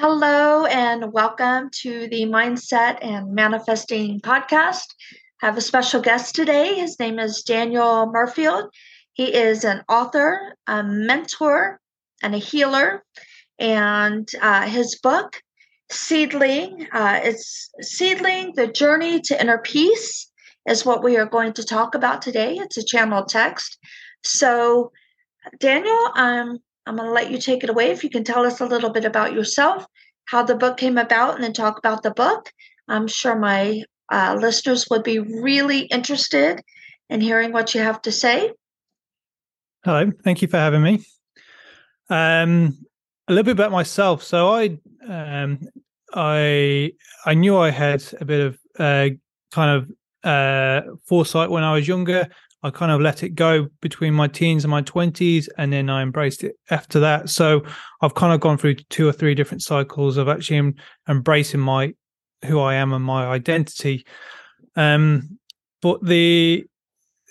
Hello, 0.00 0.64
and 0.64 1.12
welcome 1.12 1.68
to 1.82 2.08
the 2.08 2.22
Mindset 2.22 3.00
and 3.02 3.34
Manifesting 3.34 4.18
podcast. 4.20 4.86
I 5.42 5.46
have 5.46 5.58
a 5.58 5.60
special 5.60 6.00
guest 6.00 6.34
today. 6.34 6.76
His 6.76 6.98
name 6.98 7.18
is 7.18 7.42
Daniel 7.42 8.10
Mirfield. 8.10 8.70
He 9.12 9.34
is 9.34 9.62
an 9.62 9.84
author, 9.90 10.56
a 10.66 10.82
mentor, 10.82 11.80
and 12.22 12.34
a 12.34 12.38
healer. 12.38 13.04
And 13.58 14.26
uh, 14.40 14.62
his 14.62 14.98
book, 14.98 15.42
Seedling, 15.92 16.88
uh, 16.94 17.20
it's 17.22 17.68
Seedling, 17.82 18.54
The 18.56 18.68
Journey 18.68 19.20
to 19.20 19.38
Inner 19.38 19.58
Peace, 19.58 20.32
is 20.66 20.86
what 20.86 21.04
we 21.04 21.18
are 21.18 21.26
going 21.26 21.52
to 21.52 21.62
talk 21.62 21.94
about 21.94 22.22
today. 22.22 22.54
It's 22.54 22.78
a 22.78 22.82
channel 22.82 23.26
text. 23.26 23.76
So, 24.24 24.92
Daniel, 25.58 26.08
um, 26.14 26.58
I'm 26.90 26.96
going 26.96 27.08
to 27.08 27.14
let 27.14 27.30
you 27.30 27.38
take 27.38 27.62
it 27.62 27.70
away. 27.70 27.92
If 27.92 28.02
you 28.02 28.10
can 28.10 28.24
tell 28.24 28.44
us 28.44 28.60
a 28.60 28.66
little 28.66 28.90
bit 28.90 29.04
about 29.04 29.32
yourself, 29.32 29.86
how 30.24 30.42
the 30.42 30.56
book 30.56 30.76
came 30.76 30.98
about, 30.98 31.36
and 31.36 31.44
then 31.44 31.52
talk 31.52 31.78
about 31.78 32.02
the 32.02 32.10
book. 32.10 32.50
I'm 32.88 33.06
sure 33.06 33.38
my 33.38 33.84
uh, 34.10 34.36
listeners 34.40 34.88
would 34.90 35.04
be 35.04 35.20
really 35.20 35.82
interested 35.82 36.60
in 37.08 37.20
hearing 37.20 37.52
what 37.52 37.76
you 37.76 37.80
have 37.80 38.02
to 38.02 38.10
say. 38.10 38.50
Hello, 39.84 40.10
thank 40.24 40.42
you 40.42 40.48
for 40.48 40.56
having 40.56 40.82
me. 40.82 41.04
Um, 42.08 42.76
a 43.28 43.34
little 43.34 43.44
bit 43.44 43.52
about 43.52 43.70
myself. 43.70 44.24
So 44.24 44.48
I, 44.48 44.76
um, 45.08 45.60
I, 46.12 46.90
I 47.24 47.34
knew 47.34 47.56
I 47.56 47.70
had 47.70 48.02
a 48.20 48.24
bit 48.24 48.40
of 48.40 48.58
uh, 48.80 49.10
kind 49.52 49.76
of 49.76 50.28
uh, 50.28 50.90
foresight 51.06 51.50
when 51.50 51.62
I 51.62 51.72
was 51.72 51.86
younger. 51.86 52.26
I 52.62 52.70
kind 52.70 52.92
of 52.92 53.00
let 53.00 53.22
it 53.22 53.30
go 53.30 53.68
between 53.80 54.12
my 54.12 54.28
teens 54.28 54.64
and 54.64 54.70
my 54.70 54.82
20s, 54.82 55.48
and 55.56 55.72
then 55.72 55.88
I 55.88 56.02
embraced 56.02 56.44
it 56.44 56.56
after 56.70 57.00
that. 57.00 57.30
So 57.30 57.62
I've 58.02 58.14
kind 58.14 58.34
of 58.34 58.40
gone 58.40 58.58
through 58.58 58.74
two 58.74 59.08
or 59.08 59.12
three 59.12 59.34
different 59.34 59.62
cycles 59.62 60.16
of 60.16 60.28
actually 60.28 60.74
embracing 61.08 61.60
my 61.60 61.94
who 62.44 62.60
I 62.60 62.74
am 62.74 62.92
and 62.92 63.04
my 63.04 63.26
identity. 63.26 64.04
Um, 64.76 65.38
but 65.82 66.04
the 66.04 66.64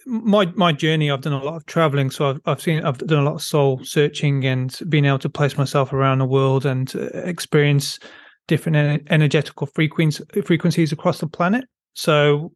my 0.06 0.46
my 0.56 0.72
journey, 0.72 1.12
I've 1.12 1.22
done 1.22 1.34
a 1.34 1.44
lot 1.44 1.56
of 1.56 1.66
traveling, 1.66 2.10
so 2.10 2.32
I've 2.32 2.42
I've 2.46 2.62
seen 2.62 2.84
I've 2.84 2.98
done 2.98 3.20
a 3.20 3.30
lot 3.30 3.36
of 3.36 3.42
soul 3.42 3.84
searching 3.84 4.46
and 4.46 4.78
being 4.90 5.06
able 5.06 5.20
to 5.20 5.30
place 5.30 5.58
myself 5.58 5.94
around 5.94 6.20
the 6.20 6.26
world 6.26 6.66
and 6.66 6.94
uh, 6.96 7.06
experience 7.14 8.00
different 8.48 9.08
energetical 9.12 9.68
frequencies 9.68 10.26
frequencies 10.44 10.92
across 10.92 11.20
the 11.20 11.28
planet. 11.28 11.66
So 11.94 12.52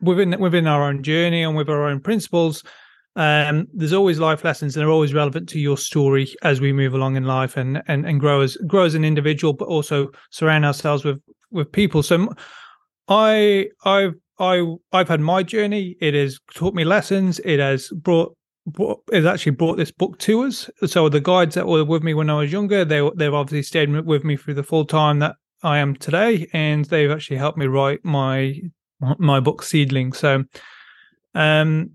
within 0.00 0.38
within 0.40 0.66
our 0.66 0.82
own 0.82 1.02
journey 1.02 1.42
and 1.42 1.56
with 1.56 1.68
our 1.68 1.88
own 1.88 2.00
principles 2.00 2.62
um, 3.16 3.66
there's 3.72 3.94
always 3.94 4.18
life 4.18 4.44
lessons 4.44 4.76
and 4.76 4.82
they're 4.82 4.92
always 4.92 5.14
relevant 5.14 5.48
to 5.48 5.58
your 5.58 5.78
story 5.78 6.34
as 6.42 6.60
we 6.60 6.70
move 6.70 6.92
along 6.92 7.16
in 7.16 7.24
life 7.24 7.56
and 7.56 7.82
and, 7.88 8.06
and 8.06 8.20
grow 8.20 8.42
as 8.42 8.56
grow 8.66 8.84
as 8.84 8.94
an 8.94 9.04
individual 9.04 9.54
but 9.54 9.68
also 9.68 10.10
surround 10.30 10.66
ourselves 10.66 11.02
with 11.02 11.20
with 11.50 11.72
people. 11.72 12.02
So 12.02 12.28
i 13.08 13.66
i've 13.84 14.14
i 14.38 14.62
i've 14.92 15.08
had 15.08 15.20
my 15.20 15.42
journey. 15.42 15.96
It 16.00 16.14
has 16.14 16.38
taught 16.54 16.74
me 16.74 16.84
lessons. 16.84 17.40
It 17.44 17.58
has 17.58 17.88
brought, 17.88 18.36
has 19.12 19.24
actually 19.24 19.52
brought 19.52 19.76
this 19.76 19.92
book 19.92 20.18
to 20.20 20.42
us. 20.42 20.68
So 20.84 21.08
the 21.08 21.20
guides 21.20 21.54
that 21.54 21.66
were 21.66 21.84
with 21.84 22.02
me 22.02 22.14
when 22.14 22.28
i 22.30 22.34
was 22.34 22.52
younger 22.52 22.84
they 22.84 23.08
they've 23.16 23.32
obviously 23.32 23.62
stayed 23.62 23.90
with 23.90 24.24
me 24.24 24.36
through 24.36 24.54
the 24.54 24.62
full 24.62 24.84
time 24.84 25.20
that 25.20 25.36
i 25.62 25.78
am 25.78 25.96
today 25.96 26.48
and 26.52 26.84
they've 26.86 27.10
actually 27.10 27.36
helped 27.36 27.58
me 27.58 27.66
write 27.66 28.04
my 28.04 28.60
my 29.00 29.40
book 29.40 29.62
Seedling. 29.62 30.12
So, 30.12 30.44
um, 31.34 31.90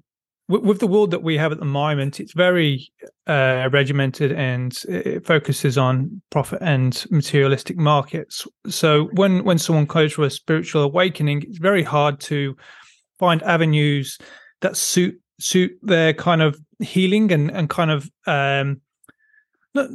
with, 0.47 0.79
the 0.79 0.87
world 0.87 1.11
that 1.11 1.23
we 1.23 1.37
have 1.37 1.53
at 1.53 1.59
the 1.59 1.65
moment, 1.65 2.19
it's 2.19 2.33
very 2.33 2.91
uh, 3.25 3.69
regimented 3.71 4.33
and 4.33 4.77
it 4.89 5.25
focuses 5.25 5.77
on 5.77 6.21
profit 6.29 6.59
and 6.61 7.05
materialistic 7.09 7.77
markets. 7.77 8.45
So, 8.67 9.05
when 9.13 9.43
when 9.45 9.57
someone 9.57 9.85
goes 9.85 10.13
for 10.13 10.23
a 10.23 10.29
spiritual 10.29 10.83
awakening, 10.83 11.43
it's 11.43 11.57
very 11.57 11.83
hard 11.83 12.19
to 12.21 12.55
find 13.17 13.41
avenues 13.43 14.17
that 14.61 14.75
suit 14.75 15.19
suit 15.39 15.71
their 15.81 16.13
kind 16.13 16.41
of 16.41 16.59
healing 16.79 17.31
and 17.31 17.49
and 17.51 17.69
kind 17.69 17.91
of 17.91 18.11
um, 18.27 18.81
not 19.73 19.89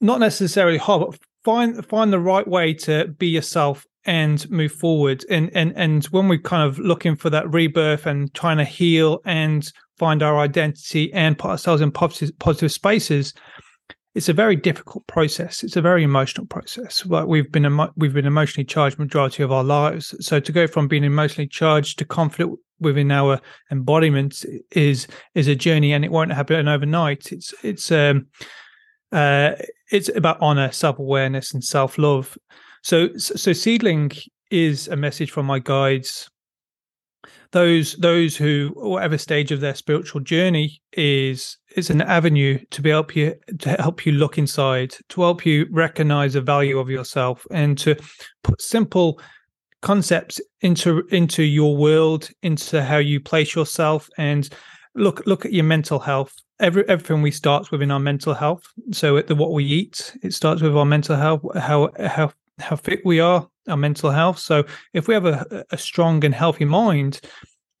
not 0.00 0.20
necessarily 0.20 0.78
hard, 0.78 1.10
but 1.10 1.18
find 1.44 1.84
find 1.86 2.12
the 2.12 2.20
right 2.20 2.46
way 2.46 2.72
to 2.74 3.08
be 3.08 3.26
yourself 3.26 3.86
and 4.06 4.48
move 4.50 4.72
forward. 4.72 5.24
And 5.28 5.50
and 5.54 5.72
and 5.76 6.04
when 6.06 6.28
we're 6.28 6.38
kind 6.38 6.62
of 6.62 6.78
looking 6.78 7.16
for 7.16 7.30
that 7.30 7.52
rebirth 7.52 8.06
and 8.06 8.32
trying 8.34 8.58
to 8.58 8.64
heal 8.64 9.20
and 9.24 9.70
find 9.98 10.22
our 10.22 10.38
identity 10.38 11.12
and 11.12 11.38
put 11.38 11.50
ourselves 11.50 11.82
in 11.82 11.90
positive, 11.90 12.38
positive 12.38 12.72
spaces 12.72 13.34
it's 14.16 14.30
a 14.30 14.32
very 14.32 14.56
difficult 14.56 15.06
process. 15.06 15.62
It's 15.62 15.76
a 15.76 15.82
very 15.82 16.02
emotional 16.02 16.46
process. 16.46 17.04
Like 17.04 17.26
we've 17.26 17.52
been 17.52 17.66
emo- 17.66 17.92
we've 17.96 18.14
been 18.14 18.24
emotionally 18.24 18.64
charged 18.64 18.98
majority 18.98 19.42
of 19.42 19.52
our 19.52 19.62
lives. 19.62 20.14
So 20.26 20.40
to 20.40 20.52
go 20.52 20.66
from 20.66 20.88
being 20.88 21.04
emotionally 21.04 21.46
charged 21.46 21.98
to 21.98 22.06
confident 22.06 22.58
within 22.80 23.12
our 23.12 23.38
embodiment 23.70 24.42
is 24.72 25.06
is 25.34 25.48
a 25.48 25.54
journey 25.54 25.92
and 25.92 26.02
it 26.02 26.10
won't 26.10 26.32
happen 26.32 26.66
overnight. 26.66 27.30
It's 27.30 27.52
it's 27.62 27.92
um 27.92 28.28
uh 29.12 29.52
it's 29.92 30.08
about 30.08 30.38
honor 30.40 30.72
self-awareness 30.72 31.52
and 31.52 31.62
self-love 31.62 32.38
so, 32.86 33.16
so 33.16 33.52
seedling 33.52 34.12
is 34.52 34.86
a 34.86 34.94
message 34.94 35.32
from 35.32 35.44
my 35.44 35.58
guides. 35.58 36.30
Those 37.50 37.94
those 37.94 38.36
who, 38.36 38.70
whatever 38.76 39.18
stage 39.18 39.50
of 39.50 39.60
their 39.60 39.74
spiritual 39.74 40.20
journey, 40.20 40.80
is 40.92 41.58
is 41.74 41.90
an 41.90 42.00
avenue 42.00 42.60
to 42.70 42.82
be 42.82 42.90
help 42.90 43.16
you 43.16 43.34
to 43.58 43.70
help 43.70 44.06
you 44.06 44.12
look 44.12 44.38
inside, 44.38 44.94
to 45.08 45.22
help 45.22 45.44
you 45.44 45.66
recognize 45.72 46.34
the 46.34 46.40
value 46.40 46.78
of 46.78 46.88
yourself, 46.88 47.44
and 47.50 47.76
to 47.78 47.96
put 48.44 48.62
simple 48.62 49.20
concepts 49.82 50.40
into 50.60 51.08
into 51.10 51.42
your 51.42 51.76
world, 51.76 52.30
into 52.44 52.84
how 52.84 52.98
you 52.98 53.18
place 53.18 53.56
yourself, 53.56 54.08
and 54.16 54.48
look 54.94 55.26
look 55.26 55.44
at 55.44 55.52
your 55.52 55.64
mental 55.64 55.98
health 55.98 56.32
every 56.60 56.88
everything 56.88 57.20
we 57.20 57.32
starts 57.32 57.70
within 57.70 57.90
our 57.90 58.00
mental 58.00 58.32
health 58.32 58.62
so 58.90 59.20
the 59.20 59.34
what 59.34 59.52
we 59.52 59.62
eat 59.62 60.16
it 60.22 60.32
starts 60.32 60.62
with 60.62 60.74
our 60.74 60.86
mental 60.86 61.14
health 61.14 61.42
how 61.54 61.90
how 62.06 62.32
how 62.58 62.76
fit 62.76 63.00
we 63.04 63.20
are, 63.20 63.48
our 63.68 63.76
mental 63.76 64.10
health. 64.10 64.38
So 64.38 64.64
if 64.92 65.08
we 65.08 65.14
have 65.14 65.26
a, 65.26 65.64
a 65.70 65.78
strong 65.78 66.24
and 66.24 66.34
healthy 66.34 66.64
mind, 66.64 67.20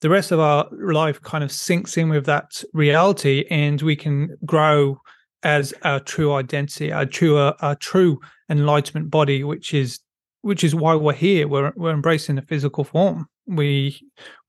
the 0.00 0.10
rest 0.10 0.30
of 0.30 0.40
our 0.40 0.68
life 0.72 1.20
kind 1.22 1.42
of 1.42 1.50
sinks 1.50 1.96
in 1.96 2.08
with 2.08 2.26
that 2.26 2.62
reality, 2.72 3.44
and 3.50 3.80
we 3.80 3.96
can 3.96 4.36
grow 4.44 5.00
as 5.42 5.72
our 5.82 6.00
true 6.00 6.34
identity, 6.34 6.92
our 6.92 7.06
true 7.06 7.38
uh, 7.38 7.54
our 7.60 7.76
true 7.76 8.20
enlightenment 8.50 9.10
body, 9.10 9.42
which 9.44 9.72
is 9.72 10.00
which 10.42 10.62
is 10.62 10.74
why 10.74 10.94
we're 10.94 11.12
here. 11.12 11.48
We're 11.48 11.72
we're 11.76 11.92
embracing 11.92 12.36
the 12.36 12.42
physical 12.42 12.84
form. 12.84 13.26
We 13.46 14.00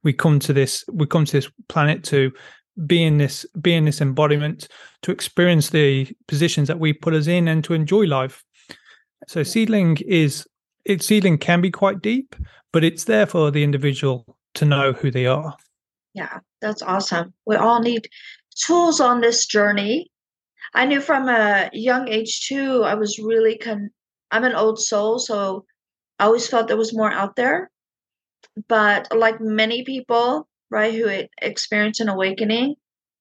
we 0.04 0.14
come 0.14 0.40
to 0.40 0.54
this 0.54 0.84
we 0.92 1.06
come 1.06 1.26
to 1.26 1.32
this 1.32 1.50
planet 1.70 2.04
to 2.06 2.32
be 2.86 3.04
in 3.04 3.18
this 3.18 3.46
be 3.59 3.74
in 3.74 3.86
this 3.86 4.02
embodiment 4.02 4.68
to 5.02 5.12
experience 5.12 5.70
the 5.70 6.08
positions 6.28 6.68
that 6.68 6.80
we 6.80 6.94
put 6.94 7.14
us 7.14 7.28
in 7.28 7.48
and 7.48 7.64
to 7.64 7.74
enjoy 7.74 8.06
life 8.06 8.44
so 9.28 9.44
seedling 9.44 9.97
is 10.05 10.47
it 10.85 11.01
seedling 11.03 11.38
can 11.38 11.61
be 11.61 11.72
quite 11.72 12.01
deep, 12.01 12.35
but 12.72 12.83
it's 12.83 13.05
there 13.05 13.25
for 13.25 13.51
the 13.51 13.63
individual 13.63 14.38
to 14.53 14.66
know 14.66 14.94
who 14.94 15.11
they 15.11 15.25
are. 15.25 15.55
Yeah, 16.13 16.39
that's 16.61 16.81
awesome. 16.81 17.33
We 17.45 17.55
all 17.55 17.81
need 17.81 18.07
tools 18.66 19.00
on 19.00 19.22
this 19.22 19.45
journey. 19.45 20.09
I 20.73 20.85
knew 20.85 21.01
from 21.01 21.29
a 21.29 21.69
young 21.73 22.07
age 22.07 22.47
too, 22.47 22.83
I 22.83 22.95
was 22.95 23.19
really 23.19 23.57
con 23.57 23.89
I'm 24.31 24.44
an 24.44 24.55
old 24.55 24.79
soul, 24.79 25.19
so 25.19 25.66
I 26.19 26.25
always 26.25 26.47
felt 26.47 26.67
there 26.67 26.78
was 26.78 26.95
more 26.95 27.11
out 27.11 27.35
there. 27.35 27.69
But 28.67 29.07
like 29.16 29.39
many 29.39 29.84
people, 29.84 30.47
right, 30.69 30.94
who 30.94 31.28
experience 31.41 31.99
an 31.99 32.09
awakening, 32.09 32.75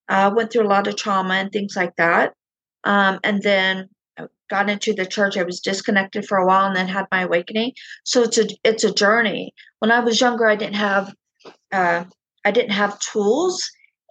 uh, 0.08 0.32
went 0.34 0.52
through 0.52 0.66
a 0.66 0.68
lot 0.74 0.86
of 0.86 0.96
trauma 0.96 1.34
and 1.34 1.52
things 1.52 1.76
like 1.76 1.94
that. 1.96 2.34
Um, 2.84 3.20
and 3.22 3.42
then 3.42 3.88
got 4.48 4.70
into 4.70 4.92
the 4.92 5.06
church. 5.06 5.36
I 5.36 5.42
was 5.42 5.60
disconnected 5.60 6.26
for 6.26 6.38
a 6.38 6.46
while 6.46 6.66
and 6.66 6.76
then 6.76 6.88
had 6.88 7.06
my 7.10 7.22
awakening. 7.22 7.72
So 8.04 8.22
it's 8.22 8.38
a 8.38 8.46
it's 8.64 8.84
a 8.84 8.92
journey. 8.94 9.54
When 9.80 9.90
I 9.90 10.00
was 10.00 10.20
younger, 10.20 10.46
I 10.46 10.56
didn't 10.56 10.76
have 10.76 11.14
uh, 11.72 12.04
I 12.44 12.50
didn't 12.50 12.72
have 12.72 12.98
tools, 13.00 13.62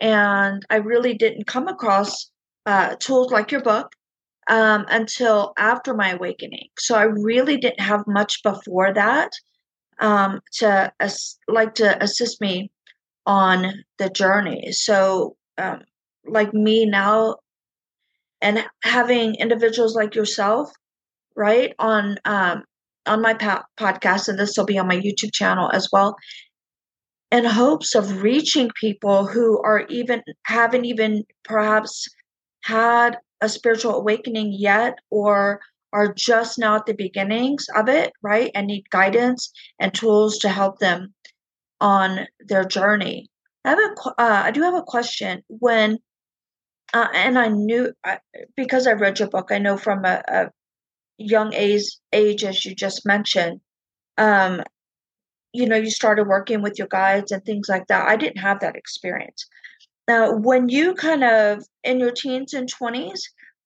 and 0.01 0.63
I 0.69 0.77
really 0.77 1.13
didn't 1.13 1.47
come 1.47 1.67
across 1.67 2.29
uh, 2.65 2.95
tools 2.99 3.31
like 3.31 3.51
your 3.51 3.61
book 3.61 3.93
um, 4.47 4.85
until 4.89 5.53
after 5.57 5.93
my 5.93 6.11
awakening. 6.11 6.69
So 6.77 6.95
I 6.95 7.03
really 7.03 7.57
didn't 7.57 7.81
have 7.81 8.05
much 8.07 8.43
before 8.43 8.93
that 8.93 9.31
um, 9.99 10.41
to 10.59 10.91
like 11.47 11.75
to 11.75 12.03
assist 12.03 12.41
me 12.41 12.71
on 13.25 13.83
the 13.97 14.09
journey. 14.09 14.71
So 14.71 15.35
um, 15.57 15.81
like 16.27 16.53
me 16.53 16.85
now 16.85 17.37
and 18.41 18.65
having 18.83 19.35
individuals 19.35 19.95
like 19.95 20.15
yourself 20.15 20.71
right 21.35 21.73
on 21.79 22.17
um, 22.25 22.63
on 23.05 23.21
my 23.21 23.33
podcast 23.33 24.27
and 24.27 24.39
this 24.39 24.57
will 24.57 24.65
be 24.65 24.77
on 24.77 24.87
my 24.87 24.97
youtube 24.97 25.33
channel 25.33 25.69
as 25.73 25.89
well 25.91 26.15
in 27.31 27.43
hopes 27.45 27.95
of 27.95 28.21
reaching 28.23 28.69
people 28.79 29.25
who 29.25 29.61
are 29.61 29.85
even 29.89 30.21
haven't 30.45 30.85
even 30.85 31.23
perhaps 31.43 32.07
had 32.63 33.17
a 33.41 33.49
spiritual 33.49 33.95
awakening 33.95 34.53
yet 34.53 34.97
or 35.09 35.59
are 35.93 36.13
just 36.13 36.59
now 36.59 36.75
at 36.75 36.85
the 36.85 36.93
beginnings 36.93 37.67
of 37.75 37.87
it, 37.87 38.11
right? 38.21 38.51
And 38.53 38.67
need 38.67 38.89
guidance 38.89 39.51
and 39.79 39.93
tools 39.93 40.37
to 40.39 40.49
help 40.49 40.79
them 40.79 41.13
on 41.79 42.27
their 42.39 42.65
journey. 42.65 43.29
I 43.63 43.69
have 43.69 43.79
a, 43.79 44.09
uh, 44.21 44.41
I 44.45 44.51
do 44.51 44.61
have 44.61 44.73
a 44.73 44.81
question. 44.81 45.41
When, 45.47 45.99
uh, 46.93 47.07
and 47.13 47.37
I 47.37 47.49
knew 47.49 47.93
because 48.55 48.87
I 48.87 48.93
read 48.93 49.19
your 49.19 49.29
book, 49.29 49.51
I 49.51 49.57
know 49.57 49.77
from 49.77 50.05
a, 50.05 50.21
a 50.27 50.51
young 51.17 51.53
age, 51.53 51.97
age, 52.13 52.43
as 52.43 52.65
you 52.65 52.75
just 52.75 53.05
mentioned, 53.05 53.61
um, 54.17 54.63
you 55.53 55.67
know, 55.67 55.77
you 55.77 55.89
started 55.89 56.27
working 56.27 56.61
with 56.61 56.77
your 56.77 56.87
guides 56.87 57.31
and 57.31 57.43
things 57.43 57.69
like 57.69 57.87
that. 57.87 58.07
I 58.07 58.15
didn't 58.17 58.39
have 58.39 58.59
that 58.59 58.75
experience. 58.75 59.47
Now, 60.07 60.33
when 60.33 60.69
you 60.69 60.93
kind 60.93 61.23
of 61.23 61.63
in 61.83 61.99
your 61.99 62.11
teens 62.11 62.53
and 62.53 62.71
20s, 62.71 63.21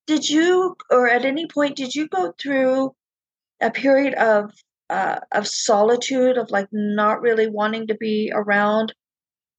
did 0.07 0.29
you, 0.29 0.75
or 0.89 1.09
at 1.09 1.25
any 1.25 1.47
point, 1.47 1.75
did 1.75 1.93
you 1.93 2.07
go 2.07 2.33
through 2.39 2.95
a 3.61 3.69
period 3.69 4.13
of 4.15 4.51
uh, 4.89 5.19
of 5.33 5.47
solitude, 5.47 6.37
of 6.37 6.49
like 6.49 6.67
not 6.71 7.21
really 7.21 7.47
wanting 7.47 7.85
to 7.87 7.95
be 7.95 8.31
around 8.33 8.93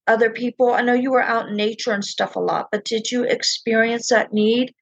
other 0.07 0.29
people? 0.29 0.73
I 0.73 0.81
know 0.81 0.93
you 0.93 1.11
were 1.11 1.21
out 1.21 1.49
in 1.49 1.55
nature 1.55 1.91
and 1.91 2.03
stuff 2.03 2.35
a 2.35 2.39
lot, 2.39 2.69
but 2.71 2.85
did 2.85 3.11
you 3.11 3.23
experience 3.23 4.09
that 4.09 4.33
need 4.33 4.73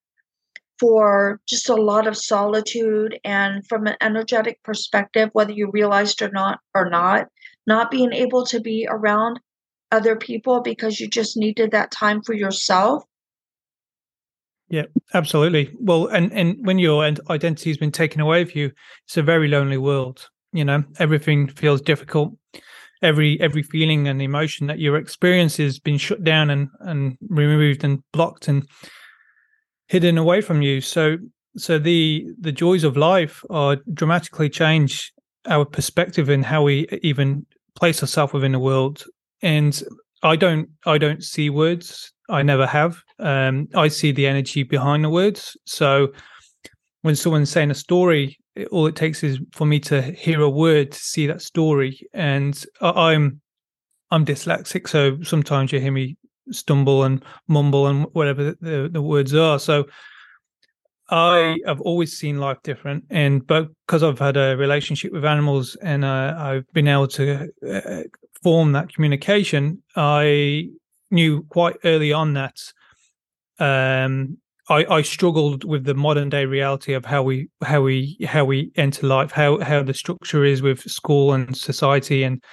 for 0.79 1.41
just 1.47 1.69
a 1.69 1.75
lot 1.75 2.07
of 2.07 2.17
solitude 2.17 3.19
and 3.23 3.67
from 3.67 3.85
an 3.85 3.97
energetic 4.01 4.61
perspective, 4.63 5.29
whether 5.33 5.51
you 5.51 5.69
realized 5.71 6.21
or 6.21 6.29
not 6.29 6.59
or 6.73 6.89
not, 6.89 7.27
not 7.67 7.91
being 7.91 8.13
able 8.13 8.45
to 8.45 8.61
be 8.61 8.87
around 8.89 9.39
other 9.91 10.15
people 10.15 10.61
because 10.61 10.99
you 10.99 11.07
just 11.07 11.35
needed 11.35 11.71
that 11.71 11.91
time 11.91 12.21
for 12.21 12.33
yourself? 12.33 13.03
Yeah, 14.69 14.85
absolutely. 15.13 15.75
Well, 15.79 16.07
and 16.07 16.31
and 16.31 16.65
when 16.65 16.79
your 16.79 17.03
identity 17.03 17.71
has 17.71 17.77
been 17.77 17.91
taken 17.91 18.21
away 18.21 18.45
from 18.45 18.59
you, 18.59 18.71
it's 19.05 19.17
a 19.17 19.23
very 19.23 19.47
lonely 19.47 19.77
world. 19.77 20.29
You 20.53 20.63
know, 20.63 20.83
everything 20.99 21.47
feels 21.47 21.81
difficult. 21.81 22.35
Every 23.01 23.39
every 23.39 23.63
feeling 23.63 24.07
and 24.07 24.21
emotion 24.21 24.67
that 24.67 24.79
you 24.79 24.95
experience 24.95 25.57
has 25.57 25.79
been 25.79 25.97
shut 25.97 26.23
down 26.23 26.49
and 26.49 26.69
and 26.81 27.17
removed 27.29 27.83
and 27.83 28.03
blocked 28.11 28.47
and 28.47 28.67
hidden 29.87 30.17
away 30.17 30.41
from 30.41 30.61
you. 30.61 30.81
So 30.81 31.17
so 31.57 31.79
the 31.79 32.25
the 32.39 32.51
joys 32.51 32.83
of 32.83 32.97
life 32.97 33.43
are 33.49 33.77
dramatically 33.93 34.49
change 34.49 35.11
our 35.47 35.65
perspective 35.65 36.29
and 36.29 36.45
how 36.45 36.63
we 36.63 36.87
even 37.01 37.45
place 37.75 38.03
ourselves 38.03 38.33
within 38.33 38.51
the 38.51 38.59
world. 38.59 39.03
And 39.41 39.81
I 40.23 40.35
don't 40.35 40.69
I 40.85 40.97
don't 40.97 41.23
see 41.23 41.49
words 41.49 42.11
I 42.29 42.43
never 42.43 42.67
have. 42.67 43.01
Um, 43.19 43.67
I 43.75 43.87
see 43.87 44.11
the 44.11 44.27
energy 44.27 44.63
behind 44.63 45.03
the 45.03 45.09
words. 45.09 45.57
So 45.65 46.09
when 47.01 47.15
someone's 47.15 47.49
saying 47.49 47.71
a 47.71 47.75
story, 47.75 48.37
all 48.65 48.87
it 48.87 48.95
takes 48.95 49.23
is 49.23 49.39
for 49.53 49.65
me 49.65 49.79
to 49.81 50.01
hear 50.01 50.41
a 50.41 50.49
word 50.49 50.91
to 50.91 50.99
see 50.99 51.27
that 51.27 51.41
story. 51.41 51.99
And 52.13 52.63
I'm 52.81 53.41
I'm 54.11 54.25
dyslexic, 54.25 54.87
so 54.87 55.21
sometimes 55.21 55.71
you 55.71 55.79
hear 55.79 55.91
me 55.91 56.17
stumble 56.51 57.03
and 57.03 57.23
mumble 57.47 57.87
and 57.87 58.05
whatever 58.13 58.43
the, 58.43 58.57
the, 58.59 58.89
the 58.91 59.01
words 59.01 59.35
are. 59.35 59.59
So 59.59 59.85
I 61.11 61.59
have 61.65 61.81
always 61.81 62.17
seen 62.17 62.39
life 62.39 62.57
different, 62.63 63.05
and 63.09 63.45
but 63.45 63.69
because 63.85 64.03
I've 64.03 64.19
had 64.19 64.37
a 64.37 64.55
relationship 64.57 65.11
with 65.11 65.25
animals 65.25 65.75
and 65.81 66.05
uh, 66.05 66.35
I've 66.37 66.71
been 66.73 66.87
able 66.87 67.07
to 67.09 67.49
uh, 67.67 68.03
form 68.43 68.71
that 68.73 68.93
communication, 68.93 69.81
I 69.95 70.69
knew 71.11 71.43
quite 71.49 71.77
early 71.83 72.13
on 72.13 72.33
that 72.33 72.57
um, 73.59 74.37
I, 74.69 74.85
I, 74.85 75.01
struggled 75.01 75.63
with 75.63 75.83
the 75.83 75.95
modern 75.95 76.29
day 76.29 76.45
reality 76.45 76.93
of 76.93 77.03
how 77.03 77.23
we 77.23 77.49
how 77.63 77.81
we 77.81 78.17
how 78.25 78.45
we 78.45 78.71
enter 78.75 79.07
life, 79.07 79.31
how 79.31 79.59
how 79.59 79.81
the 79.81 79.93
structure 79.93 80.45
is 80.45 80.61
with 80.61 80.81
school 80.81 81.33
and 81.33 81.55
society, 81.57 82.23
and 82.23 82.43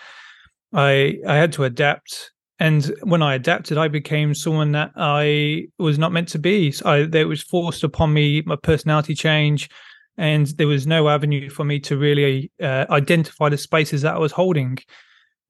I 0.73 1.19
I 1.27 1.37
had 1.37 1.53
to 1.55 1.65
adapt. 1.65 2.33
And 2.59 2.95
when 3.03 3.21
I 3.21 3.35
adapted, 3.35 3.77
I 3.77 3.89
became 3.89 4.35
someone 4.35 4.73
that 4.73 4.91
I 4.97 5.67
was 5.79 5.99
not 5.99 6.13
meant 6.13 6.29
to 6.29 6.39
be. 6.39 6.73
So 6.73 6.89
I, 6.89 7.05
there 7.05 7.29
was 7.29 7.43
forced 7.43 7.85
upon 7.85 8.15
me 8.15 8.43
my 8.47 8.57
personality 8.57 9.15
change, 9.15 9.69
and 10.17 10.47
there 10.57 10.67
was 10.67 10.87
no 10.87 11.11
avenue 11.11 11.51
for 11.51 11.65
me 11.65 11.81
to 11.81 11.99
really 11.99 12.51
uh, 12.63 12.87
identify 12.89 13.51
the 13.51 13.59
spaces 13.59 14.03
that 14.03 14.15
I 14.15 14.19
was 14.19 14.33
holding. 14.33 14.79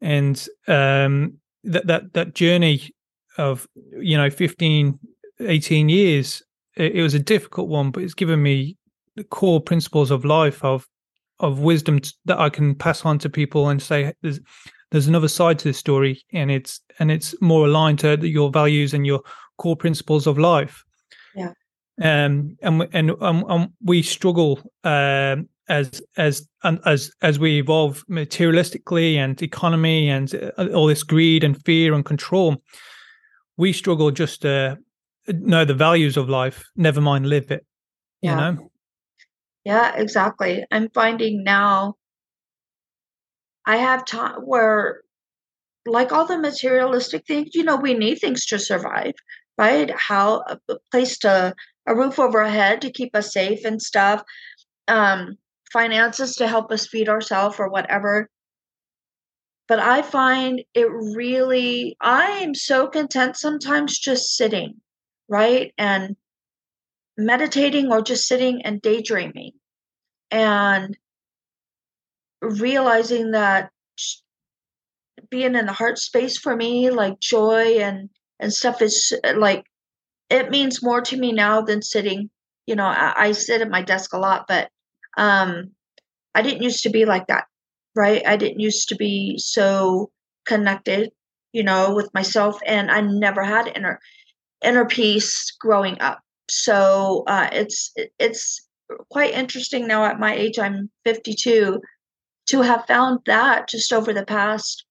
And 0.00 0.36
um, 0.66 1.34
that 1.62 1.86
that 1.86 2.12
that 2.14 2.34
journey 2.34 2.90
of 3.38 3.68
you 3.98 4.16
know 4.16 4.30
15 4.30 4.98
18 5.40 5.88
years 5.88 6.42
it, 6.76 7.02
was 7.02 7.14
a 7.14 7.18
difficult 7.18 7.68
one 7.68 7.90
but 7.90 8.02
it's 8.02 8.14
given 8.14 8.42
me 8.42 8.76
the 9.16 9.24
core 9.24 9.60
principles 9.60 10.10
of 10.10 10.24
life 10.24 10.64
of 10.64 10.86
of 11.40 11.60
wisdom 11.60 12.00
t- 12.00 12.10
that 12.24 12.38
i 12.38 12.48
can 12.48 12.74
pass 12.74 13.04
on 13.04 13.18
to 13.18 13.28
people 13.28 13.68
and 13.68 13.82
say 13.82 14.12
there's 14.22 14.40
there's 14.90 15.08
another 15.08 15.28
side 15.28 15.58
to 15.58 15.68
the 15.68 15.74
story 15.74 16.22
and 16.32 16.50
it's 16.50 16.80
and 16.98 17.10
it's 17.10 17.34
more 17.40 17.66
aligned 17.66 17.98
to 18.00 18.16
your 18.26 18.50
values 18.50 18.94
and 18.94 19.06
your 19.06 19.22
core 19.58 19.76
principles 19.76 20.26
of 20.26 20.38
life. 20.38 20.84
Yeah. 21.34 21.52
Um 22.02 22.56
and 22.62 22.88
and 22.92 23.10
um, 23.20 23.44
um 23.44 23.72
we 23.82 24.02
struggle 24.02 24.60
um 24.84 25.48
as 25.68 26.00
as 26.16 26.48
and 26.62 26.78
as 26.84 27.10
as 27.22 27.38
we 27.38 27.58
evolve 27.58 28.04
materialistically 28.08 29.16
and 29.16 29.40
economy 29.42 30.08
and 30.08 30.34
uh, 30.56 30.68
all 30.68 30.86
this 30.86 31.02
greed 31.02 31.42
and 31.42 31.62
fear 31.64 31.94
and 31.94 32.04
control 32.04 32.62
we 33.56 33.72
struggle 33.72 34.10
just 34.10 34.42
to 34.42 34.78
know 35.28 35.64
the 35.64 35.74
values 35.74 36.16
of 36.16 36.28
life, 36.28 36.64
never 36.76 37.00
mind 37.00 37.28
live 37.28 37.50
it. 37.50 37.64
Yeah. 38.22 38.30
You 38.30 38.36
know? 38.36 38.70
Yeah, 39.64 39.96
exactly. 39.96 40.64
I'm 40.70 40.90
finding 40.90 41.42
now 41.42 41.94
I 43.66 43.78
have 43.78 44.04
time 44.04 44.42
where 44.42 45.02
like 45.86 46.12
all 46.12 46.26
the 46.26 46.38
materialistic 46.38 47.26
things, 47.26 47.50
you 47.54 47.64
know, 47.64 47.76
we 47.76 47.94
need 47.94 48.16
things 48.16 48.46
to 48.46 48.58
survive, 48.58 49.14
right? 49.58 49.90
How 49.96 50.44
a 50.48 50.58
place 50.90 51.18
to 51.18 51.54
a 51.86 51.96
roof 51.96 52.18
over 52.18 52.42
our 52.42 52.48
head 52.48 52.80
to 52.82 52.90
keep 52.90 53.14
us 53.14 53.32
safe 53.32 53.64
and 53.64 53.80
stuff. 53.80 54.22
Um, 54.88 55.36
finances 55.72 56.36
to 56.36 56.46
help 56.46 56.70
us 56.70 56.86
feed 56.86 57.08
ourselves 57.08 57.58
or 57.58 57.68
whatever 57.68 58.28
but 59.68 59.80
I 59.80 60.02
find 60.02 60.62
it 60.74 60.88
really, 60.90 61.96
I 62.00 62.42
am 62.42 62.54
so 62.54 62.86
content 62.86 63.36
sometimes 63.36 63.98
just 63.98 64.36
sitting, 64.36 64.80
right? 65.28 65.72
And 65.78 66.16
meditating 67.16 67.90
or 67.90 68.02
just 68.02 68.26
sitting 68.26 68.62
and 68.62 68.80
daydreaming 68.80 69.52
and 70.30 70.96
realizing 72.40 73.32
that 73.32 73.70
being 75.30 75.54
in 75.54 75.66
the 75.66 75.72
heart 75.72 75.98
space 75.98 76.38
for 76.38 76.54
me, 76.54 76.90
like 76.90 77.18
joy 77.20 77.78
and, 77.78 78.10
and 78.38 78.52
stuff 78.52 78.82
is 78.82 79.12
like, 79.36 79.64
it 80.28 80.50
means 80.50 80.82
more 80.82 81.00
to 81.00 81.16
me 81.16 81.32
now 81.32 81.62
than 81.62 81.82
sitting, 81.82 82.30
you 82.66 82.76
know, 82.76 82.86
I, 82.86 83.12
I 83.16 83.32
sit 83.32 83.62
at 83.62 83.70
my 83.70 83.82
desk 83.82 84.12
a 84.12 84.18
lot, 84.18 84.46
but, 84.46 84.68
um, 85.16 85.70
I 86.34 86.42
didn't 86.42 86.62
used 86.62 86.82
to 86.82 86.90
be 86.90 87.06
like 87.06 87.28
that 87.28 87.46
right? 87.96 88.22
I 88.24 88.36
didn't 88.36 88.60
used 88.60 88.90
to 88.90 88.94
be 88.94 89.38
so 89.38 90.10
connected, 90.44 91.10
you 91.52 91.64
know, 91.64 91.94
with 91.94 92.12
myself, 92.14 92.60
and 92.64 92.90
I 92.90 93.00
never 93.00 93.42
had 93.42 93.72
inner 93.74 93.98
inner 94.66 94.84
peace 94.84 95.56
growing 95.60 96.00
up. 96.00 96.20
So 96.48 97.24
uh, 97.26 97.48
it's 97.52 97.92
it's 98.18 98.66
quite 99.10 99.34
interesting 99.34 99.86
now 99.86 100.04
at 100.04 100.20
my 100.20 100.34
age. 100.34 100.58
I'm 100.58 100.90
52 101.04 101.80
to 102.48 102.60
have 102.62 102.86
found 102.86 103.20
that 103.26 103.68
just 103.68 103.92
over 103.92 104.12
the 104.12 104.24
past 104.24 104.84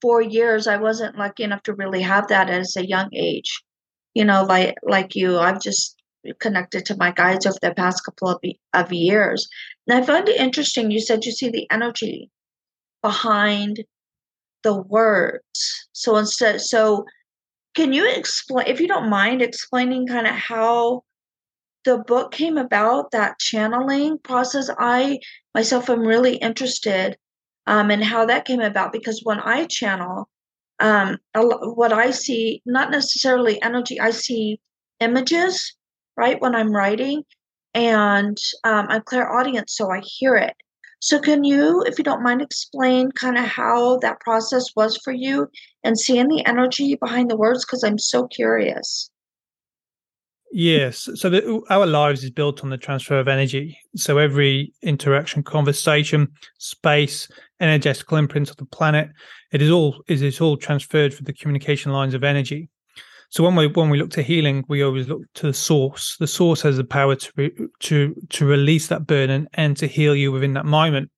four 0.00 0.20
years. 0.20 0.66
I 0.66 0.76
wasn't 0.76 1.18
lucky 1.18 1.42
enough 1.42 1.62
to 1.64 1.74
really 1.74 2.02
have 2.02 2.28
that 2.28 2.50
as 2.50 2.76
a 2.76 2.86
young 2.86 3.08
age. 3.14 3.62
You 4.14 4.24
know, 4.24 4.44
like 4.44 4.76
like 4.82 5.14
you, 5.14 5.38
I've 5.38 5.60
just 5.60 5.96
connected 6.40 6.86
to 6.86 6.96
my 6.96 7.10
guides 7.12 7.46
over 7.46 7.58
the 7.60 7.74
past 7.74 8.04
couple 8.04 8.28
of, 8.28 8.40
of 8.72 8.92
years. 8.92 9.48
And 9.86 10.02
I 10.02 10.06
find 10.06 10.28
it 10.28 10.40
interesting. 10.40 10.90
You 10.90 11.00
said 11.00 11.24
you 11.24 11.32
see 11.32 11.50
the 11.50 11.70
energy 11.70 12.30
behind 13.02 13.84
the 14.62 14.74
words. 14.74 15.88
So 15.92 16.16
instead, 16.16 16.60
so 16.60 17.04
can 17.74 17.92
you 17.92 18.08
explain, 18.08 18.66
if 18.68 18.80
you 18.80 18.88
don't 18.88 19.10
mind, 19.10 19.42
explaining 19.42 20.06
kind 20.06 20.26
of 20.26 20.34
how 20.34 21.02
the 21.84 21.98
book 21.98 22.32
came 22.32 22.56
about, 22.56 23.10
that 23.10 23.38
channeling 23.38 24.18
process? 24.18 24.70
I 24.78 25.18
myself 25.54 25.90
am 25.90 26.00
really 26.00 26.36
interested 26.36 27.16
um, 27.66 27.90
in 27.90 28.00
how 28.00 28.26
that 28.26 28.44
came 28.44 28.60
about 28.60 28.92
because 28.92 29.20
when 29.24 29.40
I 29.40 29.66
channel, 29.66 30.28
um, 30.80 31.18
what 31.34 31.92
I 31.92 32.10
see, 32.10 32.62
not 32.64 32.90
necessarily 32.90 33.60
energy, 33.62 34.00
I 34.00 34.10
see 34.10 34.60
images, 35.00 35.74
right, 36.16 36.40
when 36.40 36.54
I'm 36.54 36.72
writing, 36.72 37.24
and 37.74 38.36
um, 38.62 38.86
I'm 38.88 39.02
clairaudience, 39.02 39.76
so 39.76 39.90
I 39.90 40.00
hear 40.00 40.36
it. 40.36 40.54
So, 41.00 41.18
can 41.18 41.44
you, 41.44 41.82
if 41.86 41.98
you 41.98 42.04
don't 42.04 42.22
mind, 42.22 42.40
explain 42.40 43.12
kind 43.12 43.36
of 43.36 43.44
how 43.44 43.98
that 43.98 44.20
process 44.20 44.66
was 44.74 44.96
for 45.04 45.12
you 45.12 45.48
and 45.84 45.98
seeing 45.98 46.28
the 46.28 46.44
energy 46.46 46.96
behind 46.96 47.30
the 47.30 47.36
words? 47.36 47.64
Because 47.64 47.84
I'm 47.84 47.98
so 47.98 48.26
curious. 48.26 49.10
Yes. 50.56 51.08
So 51.16 51.28
the, 51.28 51.62
our 51.68 51.84
lives 51.84 52.22
is 52.22 52.30
built 52.30 52.62
on 52.62 52.70
the 52.70 52.78
transfer 52.78 53.18
of 53.18 53.26
energy. 53.26 53.76
So 53.96 54.18
every 54.18 54.72
interaction, 54.82 55.42
conversation, 55.42 56.28
space, 56.58 57.28
energetical 57.58 58.18
imprint 58.18 58.50
of 58.50 58.56
the 58.56 58.64
planet, 58.64 59.10
it 59.50 59.60
is 59.60 59.70
all 59.70 60.00
is 60.06 60.22
it's 60.22 60.40
all 60.40 60.56
transferred 60.56 61.12
through 61.12 61.24
the 61.24 61.32
communication 61.32 61.90
lines 61.90 62.14
of 62.14 62.22
energy. 62.22 62.68
So 63.30 63.42
when 63.42 63.56
we 63.56 63.66
when 63.66 63.90
we 63.90 63.98
look 63.98 64.10
to 64.10 64.22
healing, 64.22 64.64
we 64.68 64.84
always 64.84 65.08
look 65.08 65.22
to 65.34 65.48
the 65.48 65.52
source. 65.52 66.16
The 66.20 66.28
source 66.28 66.62
has 66.62 66.76
the 66.76 66.84
power 66.84 67.16
to 67.16 67.32
re, 67.34 67.50
to 67.80 68.14
to 68.28 68.46
release 68.46 68.86
that 68.86 69.08
burden 69.08 69.48
and 69.54 69.76
to 69.78 69.88
heal 69.88 70.14
you 70.14 70.30
within 70.30 70.52
that 70.52 70.66
moment. 70.66 71.10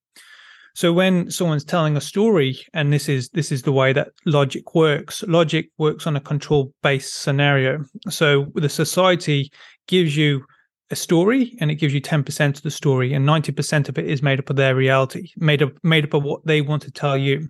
So 0.77 0.93
when 0.93 1.31
someone's 1.31 1.63
telling 1.63 1.97
a 1.97 2.01
story, 2.01 2.55
and 2.71 2.93
this 2.93 3.09
is 3.09 3.29
this 3.29 3.51
is 3.51 3.63
the 3.63 3.71
way 3.71 3.93
that 3.93 4.09
logic 4.25 4.75
works, 4.75 5.23
logic 5.23 5.71
works 5.79 6.05
on 6.05 6.15
a 6.15 6.21
control 6.21 6.71
based 6.83 7.15
scenario. 7.15 7.83
So 8.11 8.51
the 8.53 8.69
society 8.69 9.51
gives 9.87 10.15
you 10.15 10.45
a 10.91 10.95
story 10.95 11.57
and 11.59 11.71
it 11.71 11.75
gives 11.81 11.95
you 11.95 11.99
10% 11.99 12.57
of 12.57 12.61
the 12.61 12.69
story 12.69 13.15
and 13.15 13.27
90% 13.27 13.89
of 13.89 13.97
it 13.97 14.05
is 14.05 14.21
made 14.21 14.37
up 14.37 14.51
of 14.51 14.55
their 14.55 14.75
reality 14.75 15.31
made 15.35 15.63
up 15.63 15.71
made 15.81 16.03
up 16.03 16.13
of 16.13 16.23
what 16.23 16.45
they 16.45 16.61
want 16.61 16.83
to 16.83 16.91
tell 16.91 17.17
you 17.17 17.49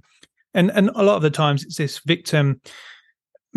and 0.53 0.71
and 0.71 0.89
a 0.95 1.03
lot 1.03 1.17
of 1.17 1.21
the 1.21 1.29
times 1.29 1.65
it's 1.65 1.75
this 1.75 1.99
victim 1.99 2.61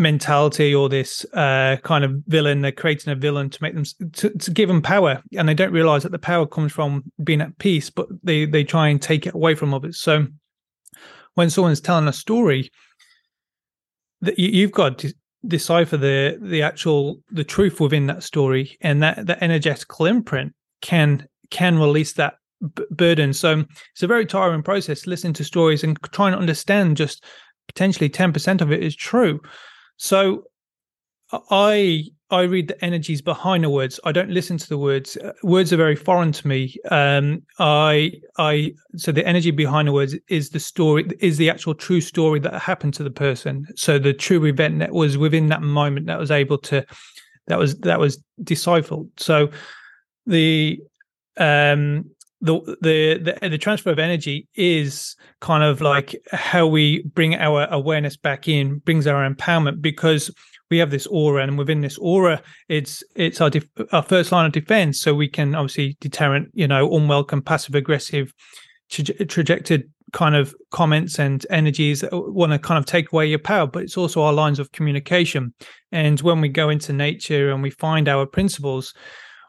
mentality 0.00 0.74
or 0.74 0.88
this 0.88 1.24
uh, 1.34 1.76
kind 1.82 2.04
of 2.04 2.12
villain. 2.26 2.60
They're 2.60 2.72
creating 2.72 3.12
a 3.12 3.16
villain 3.16 3.50
to 3.50 3.62
make 3.62 3.74
them 3.74 3.84
to, 4.12 4.30
to 4.30 4.50
give 4.50 4.68
them 4.68 4.82
power, 4.82 5.22
and 5.36 5.48
they 5.48 5.54
don't 5.54 5.72
realize 5.72 6.02
that 6.02 6.12
the 6.12 6.18
power 6.18 6.46
comes 6.46 6.72
from 6.72 7.04
being 7.22 7.40
at 7.40 7.58
peace, 7.58 7.90
but 7.90 8.08
they 8.22 8.46
they 8.46 8.64
try 8.64 8.88
and 8.88 9.00
take 9.00 9.26
it 9.26 9.34
away 9.34 9.54
from 9.54 9.74
others. 9.74 10.00
So 10.00 10.26
when 11.34 11.50
someone's 11.50 11.80
telling 11.80 12.08
a 12.08 12.12
story, 12.12 12.70
that 14.22 14.38
you, 14.38 14.48
you've 14.48 14.72
got 14.72 14.98
to 14.98 15.14
decipher 15.46 15.96
the 15.96 16.38
the 16.40 16.62
actual 16.62 17.20
the 17.30 17.44
truth 17.44 17.80
within 17.80 18.06
that 18.06 18.22
story, 18.22 18.76
and 18.80 19.02
that 19.02 19.26
that 19.26 19.42
energetical 19.42 20.06
imprint 20.06 20.54
can 20.80 21.26
can 21.50 21.78
release 21.78 22.14
that 22.14 22.34
burden. 22.90 23.32
So 23.32 23.64
it's 23.92 24.02
a 24.02 24.06
very 24.06 24.26
tiring 24.26 24.62
process 24.62 25.06
listening 25.06 25.32
to 25.34 25.44
stories 25.44 25.82
and 25.82 25.98
trying 26.12 26.32
to 26.32 26.38
understand 26.38 26.96
just 26.96 27.24
potentially 27.68 28.10
10% 28.10 28.60
of 28.60 28.72
it 28.72 28.82
is 28.82 28.96
true 28.96 29.40
so 30.00 30.44
I 31.50 32.04
I 32.30 32.42
read 32.42 32.68
the 32.68 32.82
energies 32.82 33.20
behind 33.20 33.64
the 33.64 33.70
words. 33.70 34.00
I 34.04 34.12
don't 34.12 34.30
listen 34.30 34.56
to 34.56 34.68
the 34.68 34.78
words. 34.78 35.18
Uh, 35.18 35.32
words 35.42 35.74
are 35.74 35.76
very 35.76 35.94
foreign 35.94 36.32
to 36.32 36.48
me. 36.48 36.74
Um, 36.90 37.42
I 37.58 38.12
I 38.38 38.72
so 38.96 39.12
the 39.12 39.26
energy 39.26 39.50
behind 39.50 39.88
the 39.88 39.92
words 39.92 40.16
is 40.30 40.48
the 40.48 40.58
story 40.58 41.06
is 41.20 41.36
the 41.36 41.50
actual 41.50 41.74
true 41.74 42.00
story 42.00 42.40
that 42.40 42.54
happened 42.62 42.94
to 42.94 43.02
the 43.02 43.10
person. 43.10 43.66
So 43.76 43.98
the 43.98 44.14
true 44.14 44.42
event 44.46 44.78
that 44.78 44.92
was 44.92 45.18
within 45.18 45.48
that 45.48 45.60
moment 45.60 46.06
that 46.06 46.18
was 46.18 46.30
able 46.30 46.56
to 46.58 46.82
that 47.48 47.58
was 47.58 47.78
that 47.80 48.00
was 48.00 48.24
deciphered. 48.42 49.06
So 49.18 49.50
the 50.24 50.80
um 51.36 52.06
the 52.40 52.76
the 52.80 53.48
the 53.48 53.58
transfer 53.58 53.90
of 53.90 53.98
energy 53.98 54.48
is 54.54 55.14
kind 55.40 55.62
of 55.62 55.80
like 55.80 56.16
how 56.32 56.66
we 56.66 57.02
bring 57.02 57.34
our 57.34 57.66
awareness 57.70 58.16
back 58.16 58.48
in 58.48 58.78
brings 58.78 59.06
our 59.06 59.28
empowerment 59.28 59.82
because 59.82 60.30
we 60.70 60.78
have 60.78 60.90
this 60.90 61.06
aura 61.08 61.42
and 61.42 61.58
within 61.58 61.80
this 61.80 61.98
aura 61.98 62.40
it's 62.68 63.02
it's 63.14 63.40
our 63.40 63.50
def- 63.50 63.68
our 63.92 64.02
first 64.02 64.32
line 64.32 64.46
of 64.46 64.52
defense. 64.52 65.00
So 65.00 65.14
we 65.14 65.28
can 65.28 65.54
obviously 65.54 65.96
deterrent 66.00 66.48
you 66.54 66.66
know 66.66 66.90
unwelcome 66.90 67.42
passive 67.42 67.74
aggressive 67.74 68.32
tra- 68.90 69.26
trajected 69.26 69.90
kind 70.12 70.34
of 70.34 70.54
comments 70.72 71.20
and 71.20 71.46
energies 71.50 72.00
that 72.00 72.10
want 72.12 72.52
to 72.52 72.58
kind 72.58 72.78
of 72.78 72.84
take 72.84 73.12
away 73.12 73.24
your 73.26 73.38
power 73.38 73.64
but 73.64 73.84
it's 73.84 73.96
also 73.96 74.22
our 74.22 74.32
lines 74.32 74.58
of 74.58 74.72
communication. 74.72 75.52
And 75.92 76.20
when 76.20 76.40
we 76.40 76.48
go 76.48 76.70
into 76.70 76.92
nature 76.92 77.50
and 77.50 77.62
we 77.62 77.70
find 77.70 78.08
our 78.08 78.24
principles 78.24 78.94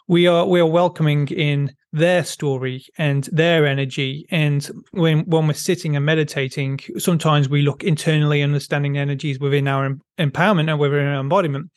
we 0.07 0.27
are 0.27 0.45
we 0.45 0.59
are 0.59 0.65
welcoming 0.65 1.27
in 1.29 1.71
their 1.93 2.23
story 2.23 2.85
and 2.97 3.25
their 3.31 3.65
energy. 3.65 4.25
And 4.31 4.69
when 4.91 5.19
when 5.21 5.47
we're 5.47 5.53
sitting 5.53 5.95
and 5.95 6.05
meditating 6.05 6.79
sometimes 6.97 7.49
we 7.49 7.61
look 7.61 7.83
internally 7.83 8.41
understanding 8.41 8.97
energies 8.97 9.39
within 9.39 9.67
our 9.67 9.97
empowerment 10.17 10.69
and 10.69 10.79
within 10.79 11.05
our 11.05 11.19
embodiment. 11.19 11.69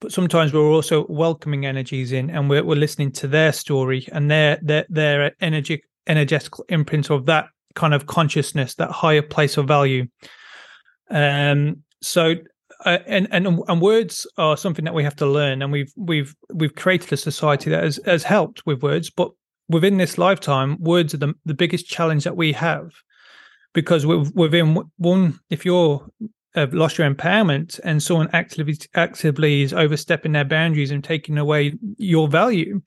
But 0.00 0.12
sometimes 0.12 0.52
we're 0.52 0.70
also 0.70 1.06
welcoming 1.08 1.66
energies 1.66 2.12
in 2.12 2.30
and 2.30 2.48
we're, 2.48 2.62
we're 2.62 2.76
listening 2.76 3.10
to 3.12 3.26
their 3.26 3.52
story 3.52 4.06
and 4.12 4.30
their 4.30 4.58
their 4.62 4.84
their 4.88 5.32
energy 5.40 5.82
energetic 6.06 6.52
imprint 6.68 7.10
of 7.10 7.26
that 7.26 7.46
kind 7.74 7.94
of 7.94 8.06
consciousness 8.06 8.74
that 8.74 8.90
higher 8.90 9.22
place 9.22 9.56
of 9.56 9.66
value. 9.66 10.06
Um 11.10 11.82
so 12.02 12.34
uh, 12.84 12.98
and 13.06 13.26
and 13.32 13.60
and 13.66 13.80
words 13.80 14.26
are 14.36 14.56
something 14.56 14.84
that 14.84 14.94
we 14.94 15.02
have 15.02 15.16
to 15.16 15.26
learn, 15.26 15.62
and 15.62 15.72
we've 15.72 15.92
we've 15.96 16.36
we've 16.54 16.76
created 16.76 17.12
a 17.12 17.16
society 17.16 17.70
that 17.70 17.82
has 17.82 17.98
has 18.04 18.22
helped 18.22 18.64
with 18.66 18.82
words, 18.82 19.10
but 19.10 19.32
within 19.68 19.96
this 19.96 20.18
lifetime, 20.18 20.76
words 20.80 21.14
are 21.14 21.18
the 21.18 21.34
the 21.44 21.54
biggest 21.54 21.86
challenge 21.86 22.24
that 22.24 22.36
we 22.36 22.52
have, 22.52 22.90
because 23.74 24.06
within 24.06 24.82
one, 24.96 25.40
if 25.50 25.64
you're 25.64 26.06
have 26.54 26.74
lost 26.74 26.98
your 26.98 27.08
empowerment 27.08 27.78
and 27.84 28.02
someone 28.02 28.28
actively 28.32 28.76
actively 28.94 29.62
is 29.62 29.72
overstepping 29.72 30.32
their 30.32 30.44
boundaries 30.44 30.90
and 30.90 31.04
taking 31.04 31.38
away 31.38 31.74
your 31.96 32.28
value, 32.28 32.80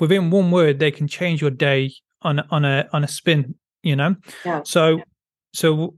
within 0.00 0.30
one 0.30 0.50
word 0.50 0.78
they 0.78 0.90
can 0.90 1.08
change 1.08 1.40
your 1.40 1.50
day 1.50 1.92
on 2.22 2.40
on 2.50 2.64
a 2.64 2.88
on 2.92 3.04
a 3.04 3.08
spin. 3.08 3.54
You 3.82 3.96
know, 3.96 4.16
yeah. 4.44 4.62
so 4.64 5.00
so 5.54 5.94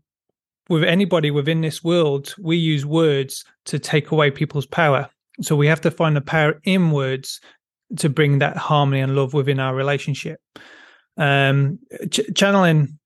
with 0.69 0.85
anybody 0.85 1.31
within 1.31 1.63
this 1.63 1.83
world, 1.83 2.35
we 2.39 2.57
use 2.57 2.85
words 2.85 3.45
to 3.65 3.79
take 3.79 4.11
away 4.11 4.31
people's 4.31 4.67
power. 4.67 5.09
So 5.41 5.57
we 5.57 5.67
have 5.67 5.81
to 5.83 5.91
find 5.91 6.15
the 6.15 6.21
power 6.21 6.61
in 6.65 6.91
words 6.91 7.41
to 7.97 8.09
bring 8.09 8.39
that 8.39 8.57
harmony 8.57 9.01
and 9.01 9.17
love 9.17 9.35
within 9.35 9.61
our 9.61 9.75
relationship. 9.75 10.41
Um, 11.17 11.79
ch- 12.11 12.21
channeling 12.35 12.99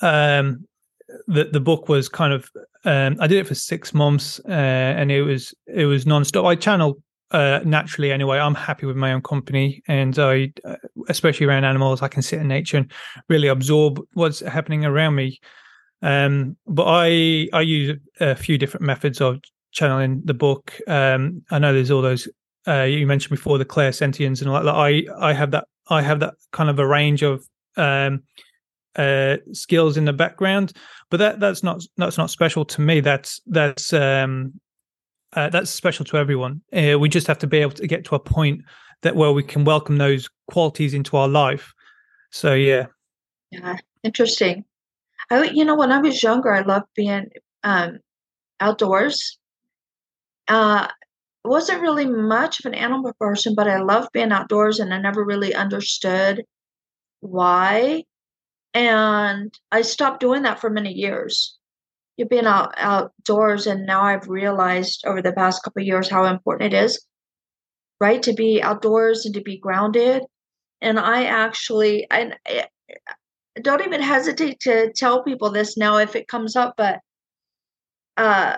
um, 0.00 0.66
the 1.26 1.44
the 1.44 1.60
book 1.60 1.88
was 1.88 2.08
kind 2.08 2.32
of 2.32 2.50
um, 2.84 3.16
I 3.20 3.26
did 3.26 3.38
it 3.38 3.46
for 3.46 3.54
six 3.54 3.94
months 3.94 4.40
uh, 4.48 4.52
and 4.52 5.10
it 5.10 5.22
was 5.22 5.54
it 5.66 5.86
was 5.86 6.04
nonstop. 6.04 6.46
I 6.46 6.54
channel 6.54 7.02
uh, 7.30 7.60
naturally 7.64 8.12
anyway. 8.12 8.38
I'm 8.38 8.54
happy 8.54 8.86
with 8.86 8.96
my 8.96 9.12
own 9.12 9.22
company, 9.22 9.82
and 9.88 10.18
I, 10.18 10.52
uh, 10.64 10.76
especially 11.08 11.46
around 11.46 11.64
animals, 11.64 12.02
I 12.02 12.08
can 12.08 12.22
sit 12.22 12.40
in 12.40 12.48
nature 12.48 12.76
and 12.76 12.92
really 13.28 13.48
absorb 13.48 14.00
what's 14.12 14.40
happening 14.40 14.84
around 14.84 15.16
me. 15.16 15.40
Um, 16.02 16.56
but 16.66 16.84
I 16.86 17.48
I 17.52 17.62
use 17.62 17.98
a 18.20 18.36
few 18.36 18.58
different 18.58 18.86
methods 18.86 19.20
of 19.20 19.40
channeling 19.72 20.22
the 20.24 20.34
book. 20.34 20.74
Um, 20.86 21.42
I 21.50 21.58
know 21.58 21.72
there's 21.72 21.90
all 21.90 22.02
those 22.02 22.28
uh, 22.66 22.82
you 22.82 23.06
mentioned 23.06 23.30
before, 23.30 23.58
the 23.58 23.64
clairsentience 23.64 24.40
and 24.42 24.50
that. 24.50 24.64
Like 24.64 25.06
I 25.08 25.30
I 25.30 25.32
have 25.32 25.50
that 25.52 25.66
I 25.88 26.02
have 26.02 26.20
that 26.20 26.34
kind 26.52 26.70
of 26.70 26.78
a 26.78 26.86
range 26.86 27.22
of 27.22 27.46
um, 27.76 28.22
uh, 28.96 29.36
skills 29.52 29.96
in 29.96 30.04
the 30.04 30.12
background, 30.12 30.72
but 31.10 31.18
that 31.18 31.40
that's 31.40 31.62
not 31.62 31.82
that's 31.96 32.18
not 32.18 32.30
special 32.30 32.64
to 32.64 32.80
me. 32.80 33.00
That's 33.00 33.40
that's 33.46 33.92
um, 33.92 34.58
uh, 35.34 35.50
that's 35.50 35.70
special 35.70 36.04
to 36.06 36.16
everyone. 36.16 36.62
Uh, 36.72 36.98
we 36.98 37.08
just 37.08 37.26
have 37.26 37.38
to 37.38 37.46
be 37.46 37.58
able 37.58 37.72
to 37.72 37.86
get 37.86 38.04
to 38.06 38.14
a 38.14 38.20
point 38.20 38.62
that 39.02 39.16
where 39.16 39.32
we 39.32 39.42
can 39.42 39.64
welcome 39.64 39.98
those 39.98 40.28
qualities 40.48 40.94
into 40.94 41.16
our 41.16 41.28
life. 41.28 41.74
So 42.30 42.54
yeah, 42.54 42.86
yeah, 43.50 43.76
interesting. 44.02 44.64
I, 45.30 45.44
you 45.44 45.64
know, 45.64 45.74
when 45.74 45.92
I 45.92 45.98
was 45.98 46.22
younger, 46.22 46.52
I 46.52 46.60
loved 46.60 46.86
being 46.94 47.30
um, 47.62 47.98
outdoors. 48.60 49.38
Uh, 50.48 50.88
I 51.44 51.48
wasn't 51.48 51.82
really 51.82 52.06
much 52.06 52.60
of 52.60 52.66
an 52.66 52.74
animal 52.74 53.12
person, 53.20 53.54
but 53.54 53.68
I 53.68 53.80
loved 53.80 54.12
being 54.12 54.32
outdoors, 54.32 54.80
and 54.80 54.94
I 54.94 54.98
never 54.98 55.24
really 55.24 55.54
understood 55.54 56.44
why. 57.20 58.04
And 58.72 59.56
I 59.70 59.82
stopped 59.82 60.20
doing 60.20 60.42
that 60.42 60.60
for 60.60 60.70
many 60.70 60.92
years. 60.92 61.58
You've 62.16 62.30
been 62.30 62.46
out 62.46 62.74
outdoors, 62.76 63.66
and 63.66 63.86
now 63.86 64.02
I've 64.02 64.28
realized 64.28 65.04
over 65.06 65.20
the 65.20 65.32
past 65.32 65.62
couple 65.62 65.82
years 65.82 66.08
how 66.08 66.24
important 66.24 66.72
it 66.72 66.76
is, 66.84 67.04
right, 68.00 68.22
to 68.22 68.32
be 68.32 68.62
outdoors 68.62 69.26
and 69.26 69.34
to 69.34 69.42
be 69.42 69.58
grounded. 69.58 70.22
And 70.80 70.98
I 70.98 71.24
actually, 71.24 72.06
I, 72.10 72.32
don't 73.60 73.84
even 73.84 74.00
hesitate 74.00 74.60
to 74.60 74.92
tell 74.92 75.22
people 75.22 75.50
this 75.50 75.76
now 75.76 75.98
if 75.98 76.16
it 76.16 76.28
comes 76.28 76.56
up, 76.56 76.74
but 76.76 77.00
uh, 78.16 78.56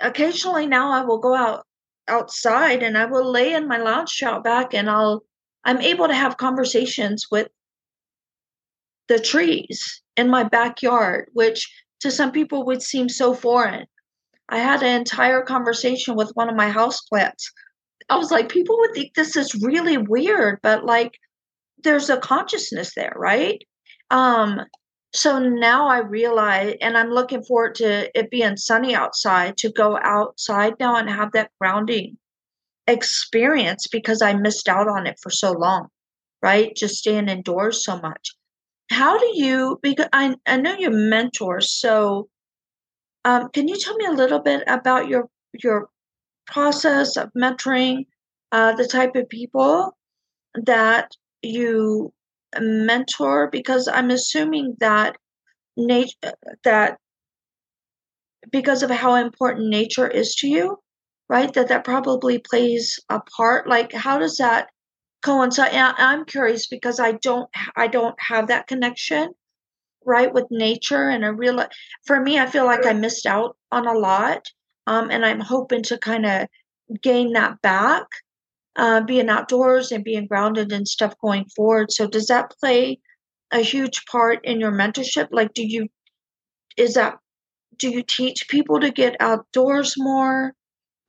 occasionally 0.00 0.66
now 0.66 0.92
I 0.92 1.04
will 1.04 1.18
go 1.18 1.34
out 1.34 1.66
outside 2.08 2.82
and 2.82 2.98
I 2.98 3.06
will 3.06 3.30
lay 3.30 3.54
in 3.54 3.66
my 3.66 3.78
lounge 3.78 4.22
out 4.22 4.44
back 4.44 4.74
and 4.74 4.90
I'll 4.90 5.22
I'm 5.64 5.80
able 5.80 6.08
to 6.08 6.14
have 6.14 6.36
conversations 6.36 7.26
with 7.30 7.48
the 9.08 9.18
trees 9.18 10.02
in 10.16 10.28
my 10.28 10.44
backyard, 10.44 11.30
which 11.32 11.70
to 12.00 12.10
some 12.10 12.32
people 12.32 12.66
would 12.66 12.82
seem 12.82 13.08
so 13.08 13.34
foreign. 13.34 13.86
I 14.50 14.58
had 14.58 14.82
an 14.82 15.00
entire 15.00 15.42
conversation 15.42 16.16
with 16.16 16.30
one 16.34 16.50
of 16.50 16.56
my 16.56 16.70
houseplants. 16.70 17.44
I 18.10 18.16
was 18.16 18.30
like, 18.30 18.50
people 18.50 18.76
would 18.78 18.92
think 18.92 19.14
this 19.14 19.36
is 19.36 19.54
really 19.62 19.96
weird, 19.96 20.58
but 20.62 20.84
like 20.84 21.18
there's 21.82 22.10
a 22.10 22.18
consciousness 22.18 22.94
there, 22.94 23.14
right? 23.16 23.62
Um, 24.10 24.60
so 25.14 25.38
now 25.38 25.86
I 25.88 25.98
realize, 25.98 26.76
and 26.80 26.98
I'm 26.98 27.10
looking 27.10 27.44
forward 27.44 27.76
to 27.76 28.10
it 28.18 28.30
being 28.30 28.56
sunny 28.56 28.94
outside 28.94 29.56
to 29.58 29.70
go 29.70 29.98
outside 30.02 30.74
now 30.80 30.96
and 30.96 31.08
have 31.08 31.32
that 31.32 31.50
grounding 31.60 32.18
experience 32.86 33.86
because 33.86 34.22
I 34.22 34.34
missed 34.34 34.68
out 34.68 34.88
on 34.88 35.06
it 35.06 35.18
for 35.22 35.30
so 35.30 35.52
long, 35.52 35.88
right? 36.42 36.74
Just 36.76 36.96
staying 36.96 37.28
indoors 37.28 37.84
so 37.84 38.00
much. 38.00 38.34
How 38.90 39.18
do 39.18 39.30
you, 39.34 39.78
because 39.82 40.08
I, 40.12 40.34
I 40.46 40.56
know 40.56 40.74
you're 40.76 40.90
mentors, 40.90 41.70
so 41.70 42.28
um, 43.24 43.48
can 43.50 43.68
you 43.68 43.78
tell 43.78 43.96
me 43.96 44.06
a 44.06 44.12
little 44.12 44.40
bit 44.40 44.64
about 44.66 45.08
your 45.08 45.28
your 45.62 45.88
process 46.46 47.16
of 47.16 47.30
mentoring 47.36 48.06
uh, 48.52 48.74
the 48.74 48.86
type 48.86 49.16
of 49.16 49.28
people 49.28 49.96
that 50.54 51.12
you 51.42 52.12
mentor? 52.60 53.48
Because 53.50 53.88
I'm 53.88 54.10
assuming 54.10 54.76
that 54.80 55.16
nature 55.76 56.34
that 56.64 56.98
because 58.50 58.82
of 58.82 58.90
how 58.90 59.14
important 59.14 59.68
nature 59.68 60.08
is 60.08 60.34
to 60.36 60.48
you, 60.48 60.78
right? 61.28 61.52
That 61.54 61.68
that 61.68 61.84
probably 61.84 62.38
plays 62.38 62.98
a 63.08 63.20
part. 63.36 63.68
Like, 63.68 63.92
how 63.92 64.18
does 64.18 64.36
that 64.36 64.68
coincide? 65.22 65.72
And 65.72 65.94
I'm 65.98 66.24
curious 66.24 66.66
because 66.66 67.00
I 67.00 67.12
don't 67.12 67.48
I 67.76 67.86
don't 67.86 68.16
have 68.20 68.48
that 68.48 68.66
connection 68.66 69.34
right 70.06 70.32
with 70.32 70.46
nature 70.50 71.08
and 71.08 71.24
I 71.24 71.28
real 71.28 71.64
for 72.06 72.20
me 72.20 72.38
I 72.38 72.46
feel 72.46 72.66
like 72.66 72.86
I 72.86 72.92
missed 72.92 73.26
out 73.26 73.56
on 73.72 73.86
a 73.86 73.98
lot 73.98 74.46
um, 74.86 75.10
and 75.10 75.24
I'm 75.24 75.40
hoping 75.40 75.82
to 75.84 75.98
kind 75.98 76.26
of 76.26 76.46
gain 77.02 77.32
that 77.32 77.60
back 77.62 78.06
uh, 78.76 79.00
being 79.02 79.28
outdoors 79.28 79.92
and 79.92 80.04
being 80.04 80.26
grounded 80.26 80.72
and 80.72 80.88
stuff 80.88 81.14
going 81.20 81.44
forward 81.56 81.90
so 81.90 82.06
does 82.06 82.26
that 82.26 82.50
play 82.60 82.98
a 83.52 83.60
huge 83.60 84.04
part 84.06 84.44
in 84.44 84.60
your 84.60 84.72
mentorship 84.72 85.28
like 85.30 85.52
do 85.54 85.66
you 85.66 85.88
is 86.76 86.94
that 86.94 87.16
do 87.78 87.90
you 87.90 88.02
teach 88.02 88.48
people 88.48 88.80
to 88.80 88.90
get 88.90 89.16
outdoors 89.20 89.94
more 89.96 90.52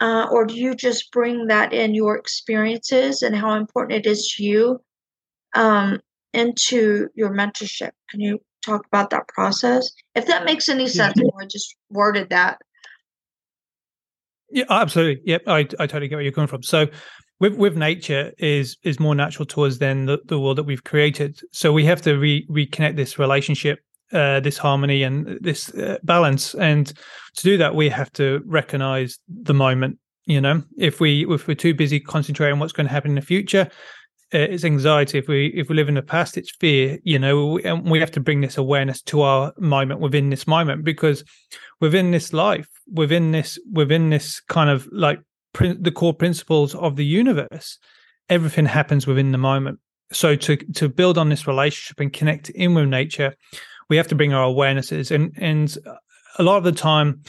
uh, 0.02 0.28
or 0.32 0.46
do 0.46 0.56
you 0.56 0.76
just 0.76 1.12
bring 1.12 1.48
that 1.48 1.72
in 1.72 1.96
your 1.96 2.18
experiences 2.18 3.22
and 3.22 3.36
how 3.36 3.54
important 3.54 4.06
it 4.06 4.10
is 4.10 4.34
to 4.36 4.44
you 4.44 4.82
um, 5.56 6.00
into 6.34 7.08
your 7.16 7.32
mentorship 7.32 7.92
can 8.10 8.20
you 8.20 8.40
talk 8.66 8.86
about 8.88 9.10
that 9.12 9.28
process? 9.28 9.90
If 10.16 10.26
that 10.28 10.46
makes 10.46 10.68
any 10.68 10.88
sense, 10.88 11.16
yeah. 11.18 11.30
I 11.40 11.46
just 11.46 11.76
worded 11.90 12.30
that. 12.30 12.60
Yeah, 14.50 14.66
absolutely. 14.70 15.22
Yep, 15.26 15.44
I, 15.48 15.60
I 15.60 15.64
totally 15.64 16.08
get 16.08 16.16
where 16.16 16.24
you're 16.24 16.32
coming 16.32 16.48
from. 16.48 16.64
So, 16.64 16.88
with 17.40 17.56
with 17.56 17.76
nature 17.76 18.34
is 18.38 18.78
is 18.84 19.00
more 19.00 19.16
natural 19.16 19.46
to 19.48 19.64
us 19.64 19.78
than 19.78 20.06
the, 20.06 20.20
the 20.26 20.40
world 20.40 20.58
that 20.58 20.64
we've 20.64 20.84
created. 20.84 21.40
So 21.52 21.72
we 21.74 21.86
have 21.86 22.02
to 22.04 22.18
re, 22.18 22.46
reconnect 22.48 22.96
this 22.96 23.20
relationship, 23.20 23.80
uh, 24.14 24.40
this 24.40 24.58
harmony, 24.58 25.04
and 25.04 25.38
this 25.42 25.74
uh, 25.74 25.98
balance. 26.04 26.56
And 26.56 26.88
to 26.88 27.44
do 27.44 27.58
that, 27.58 27.76
we 27.76 27.90
have 27.90 28.12
to 28.14 28.42
recognize 28.46 29.20
the 29.28 29.54
moment. 29.54 30.00
You 30.26 30.42
know, 30.42 30.64
if 30.78 31.00
we 31.00 31.26
if 31.32 31.48
we're 31.48 31.56
too 31.56 31.74
busy 31.74 32.00
concentrating 32.00 32.54
on 32.54 32.60
what's 32.60 32.74
going 32.74 32.88
to 32.88 32.94
happen 32.94 33.12
in 33.12 33.16
the 33.16 33.22
future, 33.22 33.70
uh, 34.34 34.40
it's 34.40 34.64
anxiety. 34.64 35.18
If 35.18 35.28
we 35.28 35.48
if 35.48 35.70
we 35.70 35.76
live 35.76 35.90
in 35.90 35.96
the 35.96 36.02
past, 36.02 36.38
it's 36.38 36.56
fear. 36.60 37.00
You 37.04 37.20
know, 37.20 37.48
we, 37.48 37.64
and 37.64 37.90
we 37.90 38.00
have 38.00 38.12
to 38.12 38.20
bring 38.20 38.42
this 38.42 38.58
awareness 38.58 39.02
to 39.04 39.22
our 39.22 39.54
moment 39.60 40.00
within 40.00 40.30
this 40.30 40.48
moment 40.48 40.84
because 40.84 41.24
within 41.80 42.12
this 42.12 42.34
life, 42.34 42.68
within 42.92 43.32
this 43.32 43.60
within 43.72 44.10
this 44.10 44.40
kind 44.40 44.70
of 44.70 44.88
like 44.92 45.20
the 45.60 45.92
core 45.92 46.14
principles 46.14 46.76
of 46.76 46.96
the 46.96 47.06
universe, 47.06 47.78
everything 48.30 48.66
happens 48.66 49.08
within 49.08 49.32
the 49.32 49.38
moment. 49.38 49.80
So 50.12 50.36
to 50.36 50.58
to 50.58 50.90
build 50.90 51.18
on 51.18 51.30
this 51.30 51.48
relationship 51.48 52.00
and 52.00 52.14
connect 52.14 52.50
in 52.52 52.74
with 52.74 52.88
nature, 52.88 53.34
we 53.90 53.98
have 53.98 54.08
to 54.10 54.16
bring 54.16 54.34
our 54.34 54.48
awarenesses 54.48 55.12
and 55.12 55.34
and 55.38 55.78
a 56.38 56.44
lot 56.44 56.58
of 56.58 56.64
the 56.64 56.72
time. 56.72 57.22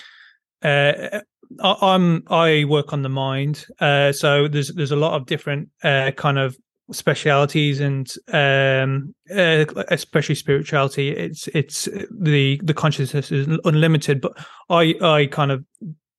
Uh, 0.62 1.20
I'm 1.60 2.24
I 2.28 2.64
work 2.64 2.92
on 2.92 3.02
the 3.02 3.08
mind, 3.08 3.66
uh, 3.80 4.12
so 4.12 4.48
there's 4.48 4.68
there's 4.74 4.92
a 4.92 4.96
lot 4.96 5.14
of 5.14 5.26
different 5.26 5.70
uh, 5.82 6.10
kind 6.16 6.38
of 6.38 6.56
specialities 6.92 7.80
and 7.80 8.12
um, 8.32 9.14
uh, 9.34 9.64
especially 9.88 10.36
spirituality 10.36 11.10
it's 11.10 11.48
it's 11.48 11.88
the 12.10 12.60
the 12.62 12.74
consciousness 12.74 13.32
is 13.32 13.48
unlimited 13.64 14.20
but 14.20 14.32
i 14.70 14.94
i 15.02 15.26
kind 15.26 15.50
of 15.50 15.64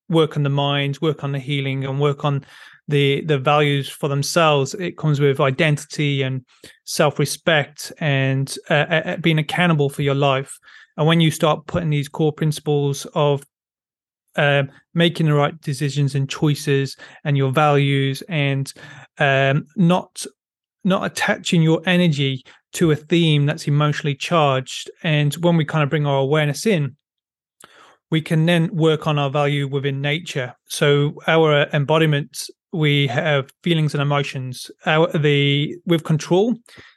work 0.09 0.37
on 0.37 0.43
the 0.43 0.49
mind 0.49 0.97
work 1.01 1.23
on 1.23 1.31
the 1.31 1.39
healing 1.39 1.85
and 1.85 1.99
work 1.99 2.23
on 2.23 2.43
the 2.87 3.21
the 3.25 3.37
values 3.37 3.89
for 3.89 4.07
themselves 4.07 4.73
it 4.75 4.97
comes 4.97 5.19
with 5.19 5.39
identity 5.39 6.21
and 6.21 6.45
self-respect 6.85 7.91
and 7.99 8.57
uh, 8.69 8.73
uh, 8.73 9.17
being 9.17 9.39
accountable 9.39 9.89
for 9.89 10.01
your 10.01 10.15
life 10.15 10.57
and 10.95 11.05
when 11.05 11.19
you 11.19 11.29
start 11.29 11.65
putting 11.67 11.89
these 11.89 12.07
core 12.07 12.31
principles 12.31 13.05
of 13.13 13.43
uh, 14.37 14.63
making 14.93 15.25
the 15.25 15.33
right 15.33 15.59
decisions 15.61 16.15
and 16.15 16.29
choices 16.29 16.95
and 17.23 17.35
your 17.37 17.51
values 17.51 18.21
and 18.29 18.73
um, 19.17 19.65
not 19.75 20.25
not 20.83 21.05
attaching 21.05 21.61
your 21.61 21.81
energy 21.85 22.45
to 22.73 22.91
a 22.91 22.95
theme 22.95 23.45
that's 23.45 23.67
emotionally 23.67 24.15
charged. 24.15 24.89
And 25.03 25.33
when 25.35 25.57
we 25.57 25.65
kind 25.65 25.83
of 25.83 25.89
bring 25.89 26.05
our 26.05 26.19
awareness 26.19 26.65
in, 26.65 26.95
we 28.09 28.21
can 28.21 28.45
then 28.45 28.73
work 28.73 29.07
on 29.07 29.19
our 29.19 29.29
value 29.29 29.67
within 29.67 30.01
nature. 30.01 30.53
So 30.67 31.13
our 31.27 31.67
embodiment, 31.73 32.49
we 32.71 33.07
have 33.07 33.49
feelings 33.63 33.93
and 33.93 34.01
emotions. 34.01 34.71
Our 34.85 35.07
the 35.17 35.75
with 35.85 36.03
control 36.03 36.55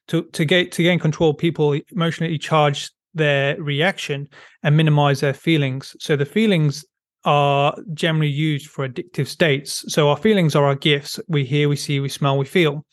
to 0.09 0.23
to 0.23 0.45
get 0.45 0.73
to 0.73 0.83
gain 0.83 0.99
control, 0.99 1.35
people 1.35 1.79
emotionally 1.91 2.39
charge 2.39 2.91
their 3.15 3.61
reaction 3.61 4.29
and 4.63 4.77
minimize 4.77 5.21
their 5.21 5.35
feelings. 5.35 5.97
So 5.99 6.17
the 6.17 6.27
feelings 6.27 6.85
are 7.25 7.77
generally 7.93 8.29
used 8.29 8.69
for 8.69 8.89
addictive 8.89 9.27
states. 9.27 9.85
So 9.93 10.09
our 10.09 10.17
feelings 10.17 10.55
are 10.57 10.65
our 10.65 10.75
gifts. 10.75 11.21
We 11.29 11.45
hear, 11.45 11.69
we 11.69 11.77
see, 11.77 12.01
we 12.01 12.09
smell, 12.09 12.39
we 12.39 12.47
feel. 12.47 12.85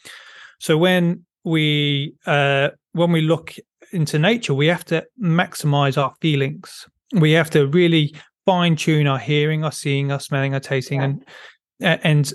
So 0.60 0.78
when 0.78 1.24
we 1.44 2.16
uh, 2.26 2.70
when 2.94 3.12
we 3.12 3.22
look 3.22 3.56
into 3.92 4.20
nature, 4.20 4.54
we 4.54 4.68
have 4.68 4.86
to 4.86 5.06
maximize 5.22 6.02
our 6.02 6.14
feelings. 6.20 6.88
We 7.14 7.32
have 7.32 7.50
to 7.52 7.68
really 7.68 8.16
fine 8.46 8.76
tune 8.76 9.08
our 9.08 9.20
hearing, 9.20 9.64
our 9.64 9.72
seeing, 9.72 10.12
our 10.12 10.20
smelling, 10.20 10.54
our 10.54 10.60
tasting, 10.60 11.02
yeah. 11.02 11.06
and 11.82 12.00
and 12.04 12.34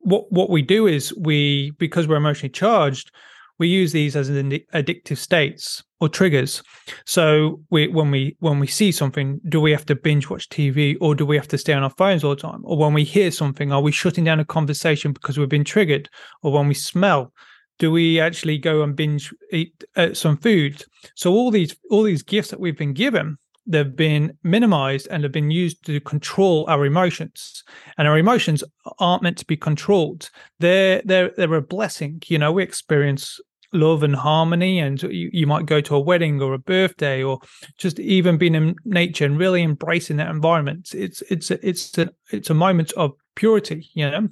what 0.00 0.30
what 0.30 0.50
we 0.50 0.62
do 0.62 0.86
is 0.86 1.14
we 1.16 1.72
because 1.78 2.06
we're 2.06 2.16
emotionally 2.16 2.50
charged, 2.50 3.10
we 3.58 3.68
use 3.68 3.92
these 3.92 4.16
as 4.16 4.28
addictive 4.30 5.16
states 5.16 5.82
or 6.00 6.08
triggers. 6.08 6.62
So 7.06 7.60
we 7.70 7.88
when 7.88 8.10
we 8.10 8.36
when 8.40 8.58
we 8.58 8.66
see 8.66 8.92
something, 8.92 9.40
do 9.48 9.60
we 9.60 9.70
have 9.70 9.86
to 9.86 9.94
binge 9.94 10.28
watch 10.28 10.48
TV 10.48 10.96
or 11.00 11.14
do 11.14 11.24
we 11.24 11.36
have 11.36 11.48
to 11.48 11.58
stay 11.58 11.72
on 11.72 11.82
our 11.82 11.90
phones 11.90 12.24
all 12.24 12.34
the 12.34 12.40
time? 12.40 12.60
Or 12.64 12.76
when 12.76 12.92
we 12.92 13.04
hear 13.04 13.30
something, 13.30 13.72
are 13.72 13.80
we 13.80 13.92
shutting 13.92 14.24
down 14.24 14.40
a 14.40 14.44
conversation 14.44 15.12
because 15.12 15.38
we've 15.38 15.48
been 15.48 15.64
triggered? 15.64 16.08
Or 16.42 16.52
when 16.52 16.68
we 16.68 16.74
smell, 16.74 17.32
do 17.78 17.90
we 17.90 18.20
actually 18.20 18.58
go 18.58 18.82
and 18.82 18.94
binge 18.94 19.32
eat 19.50 19.84
uh, 19.96 20.14
some 20.14 20.36
food 20.36 20.84
so 21.14 21.32
all 21.32 21.50
these 21.50 21.74
all 21.90 22.02
these 22.02 22.22
gifts 22.22 22.50
that 22.50 22.60
we've 22.60 22.78
been 22.78 22.92
given 22.92 23.36
they've 23.66 23.96
been 23.96 24.36
minimized 24.42 25.08
and 25.10 25.22
have 25.22 25.32
been 25.32 25.50
used 25.50 25.84
to 25.86 26.00
control 26.00 26.64
our 26.68 26.84
emotions. 26.84 27.64
And 27.98 28.06
our 28.06 28.18
emotions 28.18 28.62
aren't 28.98 29.22
meant 29.22 29.38
to 29.38 29.46
be 29.46 29.56
controlled. 29.56 30.30
They're 30.58 31.02
they're 31.04 31.30
they're 31.36 31.54
a 31.54 31.62
blessing. 31.62 32.22
You 32.26 32.38
know 32.38 32.52
we 32.52 32.62
experience 32.62 33.40
love 33.72 34.04
and 34.04 34.14
harmony 34.14 34.78
and 34.78 35.02
you, 35.02 35.28
you 35.32 35.46
might 35.48 35.66
go 35.66 35.80
to 35.80 35.96
a 35.96 36.00
wedding 36.00 36.40
or 36.40 36.54
a 36.54 36.58
birthday 36.58 37.24
or 37.24 37.40
just 37.76 37.98
even 37.98 38.38
being 38.38 38.54
in 38.54 38.76
nature 38.84 39.24
and 39.24 39.36
really 39.36 39.62
embracing 39.62 40.16
that 40.18 40.30
environment. 40.30 40.94
It's 40.94 41.22
it's 41.22 41.50
it's 41.50 41.98
a, 41.98 42.10
it's 42.30 42.50
a 42.50 42.54
moment 42.54 42.92
of 42.92 43.12
purity 43.34 43.90
you 43.94 44.10
know? 44.10 44.28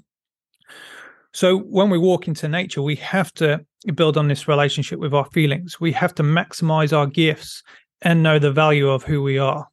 So 1.35 1.59
when 1.59 1.89
we 1.89 1.99
walk 1.99 2.29
into 2.29 2.47
nature, 2.47 2.83
we 2.83 2.97
have 2.97 3.33
to 3.35 3.65
build 3.95 4.17
on 4.19 4.29
this 4.29 4.47
relationship 4.47 4.99
with 4.99 5.15
our 5.15 5.25
feelings. 5.31 5.81
We 5.81 5.91
have 5.93 6.15
to 6.17 6.23
maximize 6.23 6.97
our 6.97 7.07
gifts 7.07 7.63
and 8.03 8.23
know 8.23 8.39
the 8.39 8.53
value 8.53 8.89
of 8.89 9.03
who 9.03 9.23
we 9.23 9.39
are. 9.39 9.67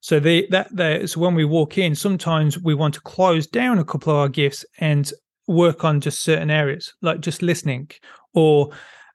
So 0.00 0.20
that 0.20 1.02
so 1.06 1.20
when 1.20 1.34
we 1.34 1.44
walk 1.44 1.76
in, 1.76 1.94
sometimes 1.94 2.58
we 2.58 2.74
want 2.74 2.94
to 2.94 3.00
close 3.00 3.46
down 3.46 3.78
a 3.78 3.84
couple 3.84 4.12
of 4.12 4.18
our 4.18 4.28
gifts 4.28 4.64
and 4.78 5.10
work 5.48 5.84
on 5.84 6.00
just 6.00 6.22
certain 6.22 6.50
areas, 6.50 6.94
like 7.02 7.20
just 7.20 7.42
listening, 7.42 7.90
or 8.34 8.70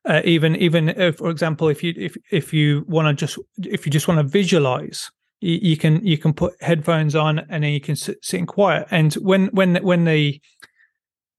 uh, 0.05 0.21
even 0.25 0.55
even 0.57 0.89
if, 0.89 1.17
for 1.17 1.29
example, 1.29 1.69
if 1.69 1.83
you 1.83 1.93
if 1.95 2.17
if 2.31 2.53
you 2.53 2.83
want 2.87 3.07
to 3.07 3.13
just 3.13 3.39
if 3.59 3.85
you 3.85 3.91
just 3.91 4.07
want 4.07 4.19
to 4.19 4.23
visualize, 4.23 5.09
you, 5.39 5.59
you, 5.61 5.77
can 5.77 6.05
you 6.05 6.17
can 6.17 6.33
put 6.33 6.61
headphones 6.61 7.15
on 7.15 7.39
and 7.39 7.63
then 7.63 7.71
you 7.71 7.79
can 7.79 7.95
sit, 7.95 8.23
sit 8.23 8.39
in 8.39 8.45
quiet. 8.45 8.87
And 8.91 9.13
when 9.15 9.47
when 9.47 9.77
when 9.77 10.03
the 10.03 10.41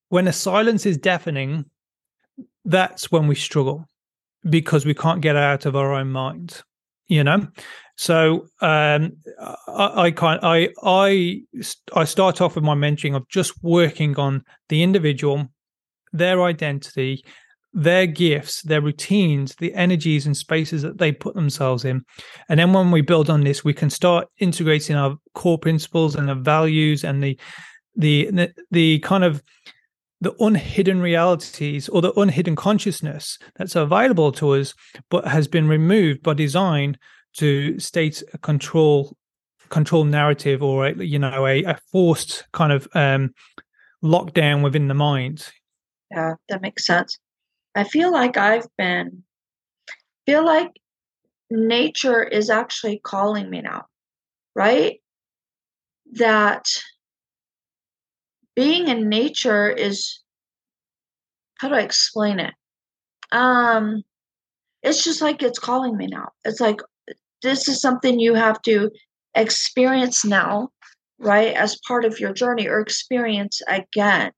when 0.09 0.25
the 0.25 0.33
silence 0.33 0.87
is 0.87 0.97
deafening, 0.97 1.67
that's 2.65 3.13
when 3.13 3.27
we 3.27 3.35
struggle 3.35 3.87
because 4.49 4.87
we 4.87 4.95
can't 4.95 5.21
get 5.21 5.37
out 5.37 5.67
of 5.67 5.77
our 5.77 5.93
own 5.93 6.11
mind. 6.11 6.63
You 7.07 7.23
know, 7.23 7.47
so 7.97 8.47
um, 8.61 9.13
I, 9.69 10.05
I 10.05 10.11
kind 10.11 10.41
I 10.43 10.69
I 10.83 11.43
I 11.95 12.05
start 12.05 12.41
off 12.41 12.55
with 12.55 12.65
my 12.65 12.75
mentoring 12.75 13.15
of 13.15 13.29
just 13.29 13.53
working 13.63 14.17
on 14.19 14.43
the 14.69 14.83
individual, 14.83 15.49
their 16.13 16.43
identity, 16.43 17.25
their 17.75 18.07
gifts, 18.07 18.63
their 18.63 18.81
routines, 18.81 19.55
the 19.57 19.75
energies 19.75 20.27
and 20.27 20.37
spaces 20.37 20.83
that 20.83 20.99
they 20.99 21.13
put 21.13 21.35
themselves 21.35 21.85
in. 21.85 22.05
And 22.49 22.59
then 22.59 22.73
when 22.73 22.91
we 22.91 23.01
build 23.01 23.29
on 23.29 23.43
this, 23.43 23.65
we 23.65 23.75
can 23.75 23.91
start 23.91 24.29
integrating 24.39 24.97
our 24.97 25.17
core 25.35 25.59
principles 25.59 26.15
and 26.15 26.29
the 26.29 26.37
values 26.37 27.05
and 27.05 27.23
the 27.23 27.39
the 27.97 28.31
the, 28.31 28.55
the 28.71 28.99
kind 29.01 29.25
of 29.25 29.43
the 30.25 30.35
unhidden 30.41 31.01
realities 31.01 31.89
or 31.89 32.03
the 32.03 32.13
unhidden 32.19 32.57
consciousness 32.57 33.39
that's 33.57 33.77
available 33.77 34.33
to 34.33 34.55
us, 34.55 34.75
but 35.11 35.27
has 35.27 35.47
been 35.47 35.69
removed 35.69 36.23
by 36.23 36.35
design 36.35 36.99
to 37.35 37.79
state 37.79 38.23
a 38.33 38.39
control 38.39 39.17
control 39.71 40.05
narrative 40.05 40.63
or 40.63 40.87
a, 40.87 41.05
you 41.05 41.19
know 41.19 41.47
a, 41.47 41.63
a 41.65 41.79
forced 41.91 42.45
kind 42.53 42.73
of 42.73 42.89
um, 42.95 43.35
lockdown 44.03 44.63
within 44.63 44.89
the 44.89 44.95
mind. 44.95 45.49
Yeah, 46.11 46.35
that 46.49 46.63
makes 46.63 46.87
sense. 46.87 47.19
I 47.75 47.85
feel 47.85 48.13
like 48.13 48.37
I've 48.37 48.69
been 48.79 49.25
feel 50.27 50.45
like 50.45 50.71
nature 51.51 52.23
is 52.23 52.51
actually 52.51 53.01
calling 53.03 53.51
me 53.51 53.61
now, 53.61 53.87
right? 54.55 55.01
That 56.13 56.67
being 58.57 58.89
in 58.89 59.09
nature 59.09 59.69
is 59.69 60.21
how 61.59 61.69
do 61.69 61.75
I 61.75 61.81
explain 61.81 62.41
it? 62.41 62.55
Um 63.33 64.03
it's 64.83 65.03
just 65.03 65.23
like 65.23 65.43
it's 65.43 65.59
calling 65.59 65.97
me 65.97 66.07
now. 66.07 66.29
It's 66.45 66.61
like 66.61 66.81
this 67.43 67.69
is 67.69 67.81
something 67.81 68.21
you 68.21 68.35
have 68.35 68.61
to 68.63 68.91
experience 69.35 70.25
now, 70.25 70.71
right? 71.19 71.55
As 71.55 71.79
part 71.87 72.05
of 72.05 72.21
your 72.21 72.33
journey 72.33 72.69
or 72.69 72.81
experience 72.81 73.63
again. 73.69 74.33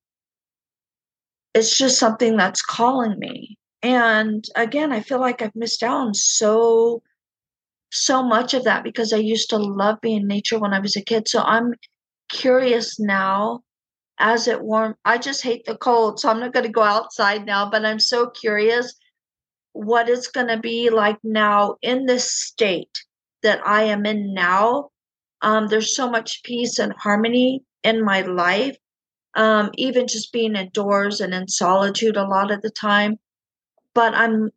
It's 1.55 1.77
just 1.77 1.99
something 1.99 2.37
that's 2.37 2.63
calling 2.63 3.19
me. 3.19 3.59
And 3.83 4.45
again, 4.57 4.93
I 4.93 5.01
feel 5.01 5.21
like 5.21 5.43
I've 5.43 5.55
missed 5.55 5.83
out 5.83 6.09
on 6.09 6.15
so 6.15 7.03
so 7.93 8.23
much 8.23 8.53
of 8.53 8.65
that 8.65 8.85
because 8.85 9.13
I 9.13 9.19
used 9.19 9.49
to 9.51 9.57
love 9.57 10.01
being 10.01 10.23
in 10.23 10.29
nature 10.29 10.59
when 10.59 10.75
I 10.75 10.81
was 10.81 10.97
a 10.97 11.03
kid. 11.03 11.29
So 11.29 11.41
I'm 11.41 11.75
curious 12.29 12.99
now 12.99 13.63
as 14.19 14.49
it 14.49 14.63
warm. 14.63 14.97
I 15.05 15.19
just 15.19 15.43
hate 15.43 15.65
the 15.67 15.77
cold, 15.77 16.21
so 16.21 16.29
I'm 16.29 16.41
not 16.41 16.53
going 16.53 16.67
to 16.67 16.73
go 16.73 16.83
outside 16.83 17.47
now, 17.47 17.71
but 17.71 17.85
I'm 17.85 18.01
so 18.01 18.31
curious 18.31 18.95
what 19.73 20.09
it's 20.09 20.29
going 20.29 20.49
to 20.49 20.59
be 20.59 20.89
like 20.91 21.19
now 21.23 21.77
in 21.83 22.07
this 22.07 22.33
state 22.33 23.05
that 23.43 23.61
I 23.67 23.85
am 23.85 24.07
in 24.07 24.33
now. 24.33 24.91
Um, 25.43 25.69
there's 25.69 25.95
so 25.95 26.11
much 26.11 26.43
peace 26.45 26.79
and 26.79 26.95
harmony 26.97 27.63
in 27.85 28.05
my 28.05 28.23
life. 28.23 28.77
Um, 29.35 29.71
even 29.75 30.07
just 30.07 30.33
being 30.33 30.57
indoors 30.57 31.21
and 31.21 31.35
in 31.35 31.47
solitude 31.47 32.17
a 32.17 32.25
lot 32.27 32.51
of 32.51 32.63
the 32.63 32.71
time. 32.71 33.19
But 33.93 34.15
I'm 34.15 34.51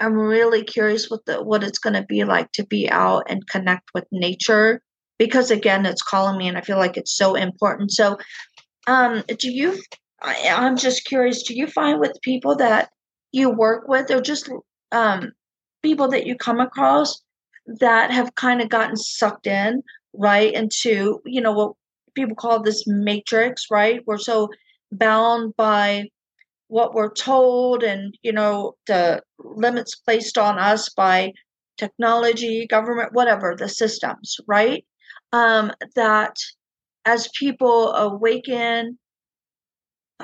I'm 0.00 0.14
really 0.14 0.64
curious 0.64 1.10
what 1.10 1.26
the 1.26 1.42
what 1.42 1.64
it's 1.64 1.78
going 1.78 1.94
to 1.94 2.02
be 2.02 2.24
like 2.24 2.50
to 2.52 2.64
be 2.64 2.88
out 2.88 3.24
and 3.28 3.46
connect 3.46 3.90
with 3.94 4.06
nature 4.10 4.80
because 5.18 5.50
again 5.50 5.86
it's 5.86 6.02
calling 6.02 6.38
me 6.38 6.48
and 6.48 6.56
I 6.56 6.62
feel 6.62 6.78
like 6.78 6.96
it's 6.96 7.16
so 7.16 7.34
important. 7.34 7.92
So 7.92 8.18
um 8.86 9.22
do 9.38 9.50
you 9.50 9.78
I, 10.20 10.48
I'm 10.50 10.76
just 10.76 11.04
curious 11.04 11.42
do 11.42 11.54
you 11.54 11.66
find 11.66 12.00
with 12.00 12.18
people 12.22 12.56
that 12.56 12.90
you 13.32 13.50
work 13.50 13.88
with 13.88 14.10
or 14.10 14.20
just 14.20 14.50
um 14.92 15.32
people 15.82 16.08
that 16.08 16.26
you 16.26 16.36
come 16.36 16.60
across 16.60 17.22
that 17.66 18.10
have 18.10 18.34
kind 18.34 18.60
of 18.60 18.68
gotten 18.68 18.96
sucked 18.96 19.46
in 19.46 19.82
right 20.14 20.52
into 20.54 21.20
you 21.24 21.40
know 21.40 21.52
what 21.52 21.72
people 22.14 22.34
call 22.34 22.60
this 22.60 22.84
matrix 22.86 23.66
right 23.70 24.00
we're 24.06 24.18
so 24.18 24.48
bound 24.90 25.54
by 25.56 26.04
what 26.68 26.94
we're 26.94 27.12
told 27.12 27.82
and 27.82 28.16
you 28.22 28.32
know 28.32 28.74
the 28.86 29.22
limits 29.38 29.94
placed 29.94 30.38
on 30.38 30.58
us 30.58 30.88
by 30.88 31.32
technology 31.76 32.66
government 32.66 33.12
whatever 33.12 33.54
the 33.56 33.68
systems 33.68 34.36
right 34.46 34.84
um 35.32 35.72
that 35.94 36.36
as 37.04 37.28
people 37.38 37.92
awaken 37.94 38.98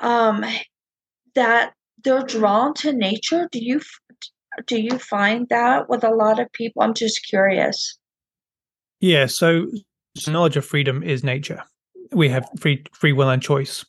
um 0.00 0.44
that 1.34 1.72
they're 2.02 2.22
drawn 2.22 2.74
to 2.74 2.92
nature. 2.92 3.48
Do 3.50 3.64
you 3.64 3.80
do 4.66 4.80
you 4.80 4.98
find 4.98 5.48
that 5.48 5.88
with 5.88 6.04
a 6.04 6.10
lot 6.10 6.38
of 6.38 6.52
people? 6.52 6.82
I'm 6.82 6.94
just 6.94 7.26
curious. 7.28 7.98
Yeah 9.00 9.26
so 9.26 9.66
knowledge 10.28 10.56
of 10.56 10.64
freedom 10.64 11.02
is 11.02 11.24
nature. 11.24 11.62
We 12.12 12.28
have 12.28 12.48
free 12.58 12.84
free 12.92 13.12
will 13.12 13.30
and 13.30 13.42
choice. 13.42 13.84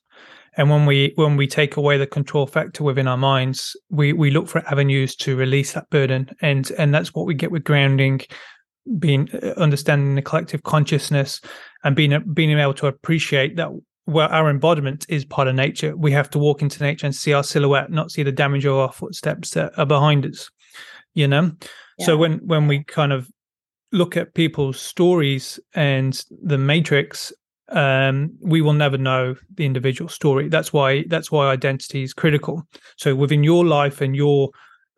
And 0.57 0.69
when 0.69 0.85
we 0.85 1.11
when 1.15 1.35
we 1.35 1.47
take 1.47 1.75
away 1.75 1.97
the 1.97 2.07
control 2.07 2.47
factor 2.47 2.83
within 2.83 3.07
our 3.07 3.17
minds 3.17 3.75
we 3.89 4.13
we 4.13 4.31
look 4.31 4.47
for 4.47 4.65
avenues 4.71 5.15
to 5.17 5.35
release 5.35 5.73
that 5.73 5.89
burden. 5.89 6.29
And 6.41 6.71
and 6.77 6.93
that's 6.93 7.13
what 7.13 7.25
we 7.25 7.33
get 7.33 7.51
with 7.51 7.63
grounding 7.63 8.21
being 8.99 9.29
uh, 9.31 9.53
understanding 9.57 10.15
the 10.15 10.21
collective 10.21 10.63
consciousness 10.63 11.41
and 11.83 11.95
being 11.95 12.17
being 12.33 12.57
able 12.57 12.73
to 12.73 12.87
appreciate 12.87 13.55
that 13.55 13.69
well 14.05 14.29
our 14.31 14.49
embodiment 14.49 15.05
is 15.09 15.25
part 15.25 15.47
of 15.47 15.55
nature 15.55 15.95
we 15.97 16.11
have 16.11 16.29
to 16.29 16.39
walk 16.39 16.61
into 16.61 16.83
nature 16.83 17.05
and 17.05 17.15
see 17.15 17.33
our 17.33 17.43
silhouette 17.43 17.89
not 17.91 18.11
see 18.11 18.23
the 18.23 18.31
damage 18.31 18.65
of 18.65 18.75
our 18.75 18.91
footsteps 18.91 19.51
that 19.51 19.77
are 19.77 19.85
behind 19.85 20.25
us 20.25 20.49
you 21.13 21.27
know 21.27 21.51
yeah. 21.97 22.05
so 22.05 22.17
when 22.17 22.37
when 22.45 22.67
we 22.67 22.83
kind 22.83 23.11
of 23.11 23.29
look 23.91 24.17
at 24.17 24.33
people's 24.33 24.79
stories 24.79 25.59
and 25.73 26.23
the 26.43 26.57
matrix 26.57 27.33
um, 27.69 28.31
we 28.41 28.61
will 28.61 28.73
never 28.73 28.97
know 28.97 29.35
the 29.55 29.65
individual 29.65 30.09
story. 30.09 30.49
That's 30.49 30.71
why 30.71 31.03
that's 31.07 31.31
why 31.31 31.49
identity 31.49 32.03
is 32.03 32.13
critical. 32.13 32.67
So 32.97 33.15
within 33.15 33.43
your 33.43 33.65
life 33.65 34.01
and 34.01 34.15
your 34.15 34.51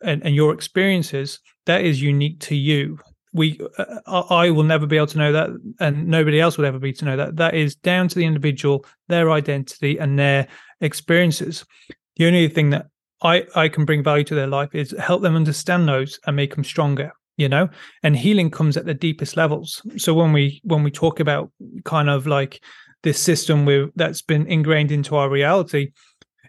and, 0.03 0.23
and 0.23 0.35
your 0.35 0.53
experiences, 0.53 1.39
that 1.65 1.83
is 1.83 2.01
unique 2.01 2.39
to 2.41 2.55
you. 2.55 2.99
We, 3.33 3.59
uh, 3.77 4.23
I 4.29 4.49
will 4.49 4.63
never 4.63 4.85
be 4.85 4.97
able 4.97 5.07
to 5.07 5.17
know 5.17 5.31
that, 5.31 5.49
and 5.79 6.07
nobody 6.07 6.39
else 6.39 6.57
will 6.57 6.65
ever 6.65 6.79
be 6.79 6.93
to 6.93 7.05
know 7.05 7.17
that. 7.17 7.35
That 7.35 7.53
is 7.53 7.75
down 7.75 8.07
to 8.07 8.15
the 8.15 8.25
individual, 8.25 8.85
their 9.07 9.31
identity, 9.31 9.97
and 9.97 10.17
their 10.17 10.47
experiences. 10.81 11.65
The 12.15 12.25
only 12.25 12.47
thing 12.47 12.71
that 12.71 12.87
I 13.21 13.45
I 13.55 13.69
can 13.69 13.85
bring 13.85 14.03
value 14.03 14.23
to 14.25 14.35
their 14.35 14.47
life 14.47 14.73
is 14.73 14.95
help 14.99 15.21
them 15.21 15.35
understand 15.35 15.87
those 15.87 16.19
and 16.25 16.35
make 16.35 16.55
them 16.55 16.63
stronger 16.63 17.11
you 17.37 17.47
know 17.47 17.69
and 18.03 18.15
healing 18.15 18.51
comes 18.51 18.75
at 18.75 18.85
the 18.85 18.93
deepest 18.93 19.37
levels 19.37 19.81
so 19.95 20.13
when 20.13 20.33
we 20.33 20.59
when 20.63 20.83
we 20.83 20.91
talk 20.91 21.19
about 21.19 21.51
kind 21.85 22.09
of 22.09 22.27
like 22.27 22.61
this 23.03 23.19
system 23.21 23.65
with 23.65 23.91
that's 23.95 24.21
been 24.21 24.45
ingrained 24.47 24.91
into 24.91 25.15
our 25.15 25.29
reality 25.29 25.91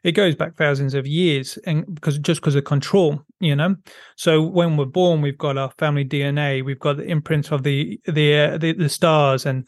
it 0.05 0.13
goes 0.13 0.35
back 0.35 0.57
thousands 0.57 0.95
of 0.95 1.07
years 1.07 1.59
and 1.67 1.85
because 1.95 2.19
just 2.19 2.41
because 2.41 2.55
of 2.55 2.65
control 2.65 3.23
you 3.41 3.55
know 3.55 3.75
so 4.17 4.43
when 4.43 4.77
we're 4.77 4.85
born 4.85 5.21
we've 5.21 5.39
got 5.39 5.59
our 5.59 5.71
family 5.79 6.05
dna 6.05 6.65
we've 6.65 6.79
got 6.79 6.97
the 6.97 7.05
imprint 7.05 7.53
of 7.53 7.63
the 7.63 8.01
the 8.07 8.37
uh, 8.37 8.59
the, 8.59 8.73
the, 8.73 8.89
stars 8.89 9.47
and 9.47 9.65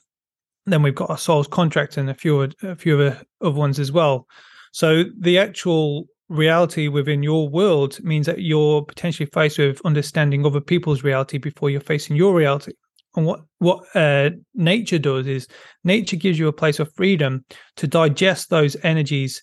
then 0.66 0.82
we've 0.82 0.94
got 0.94 1.10
our 1.10 1.18
soul's 1.18 1.48
contract 1.48 1.96
and 1.96 2.10
a 2.10 2.14
few 2.14 2.40
a 2.62 2.76
few 2.76 3.00
other 3.00 3.50
ones 3.50 3.78
as 3.78 3.92
well 3.92 4.26
so 4.72 5.04
the 5.18 5.38
actual 5.38 6.06
reality 6.30 6.88
within 6.88 7.22
your 7.22 7.48
world 7.48 8.02
means 8.02 8.24
that 8.26 8.40
you're 8.40 8.82
potentially 8.82 9.28
faced 9.34 9.58
with 9.58 9.84
understanding 9.84 10.46
other 10.46 10.60
people's 10.60 11.02
reality 11.02 11.36
before 11.36 11.68
you're 11.68 11.80
facing 11.80 12.16
your 12.16 12.34
reality. 12.34 12.72
And 13.16 13.26
what 13.26 13.40
what 13.58 13.84
uh, 13.96 14.30
nature 14.54 14.98
does 14.98 15.26
is 15.26 15.48
nature 15.82 16.16
gives 16.16 16.38
you 16.38 16.46
a 16.46 16.52
place 16.52 16.78
of 16.78 16.94
freedom 16.94 17.44
to 17.76 17.88
digest 17.88 18.48
those 18.48 18.76
energies 18.84 19.42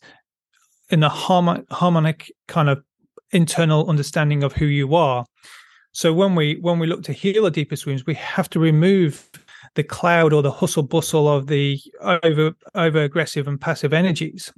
in 0.90 1.04
a 1.04 1.10
harmonic, 1.10 1.66
harmonic 1.72 2.32
kind 2.48 2.70
of 2.70 2.84
internal 3.32 3.90
understanding 3.90 4.44
of 4.44 4.54
who 4.54 4.66
you 4.66 4.96
are. 4.96 5.26
So 5.92 6.14
when 6.14 6.36
we 6.36 6.58
when 6.62 6.80
we 6.80 6.88
look 6.88 7.04
to 7.04 7.14
heal 7.14 7.44
the 7.44 7.52
deepest 7.52 7.86
wounds, 7.86 8.06
we 8.06 8.14
have 8.16 8.50
to 8.52 8.60
remove 8.60 9.30
the 9.76 9.84
cloud 9.84 10.34
or 10.34 10.42
the 10.42 10.52
hustle 10.52 10.84
bustle 10.84 11.28
of 11.28 11.48
the 11.48 11.80
over 12.02 12.54
over 12.76 13.04
aggressive 13.04 13.48
and 13.48 13.60
passive 13.60 13.94
energies 13.94 14.52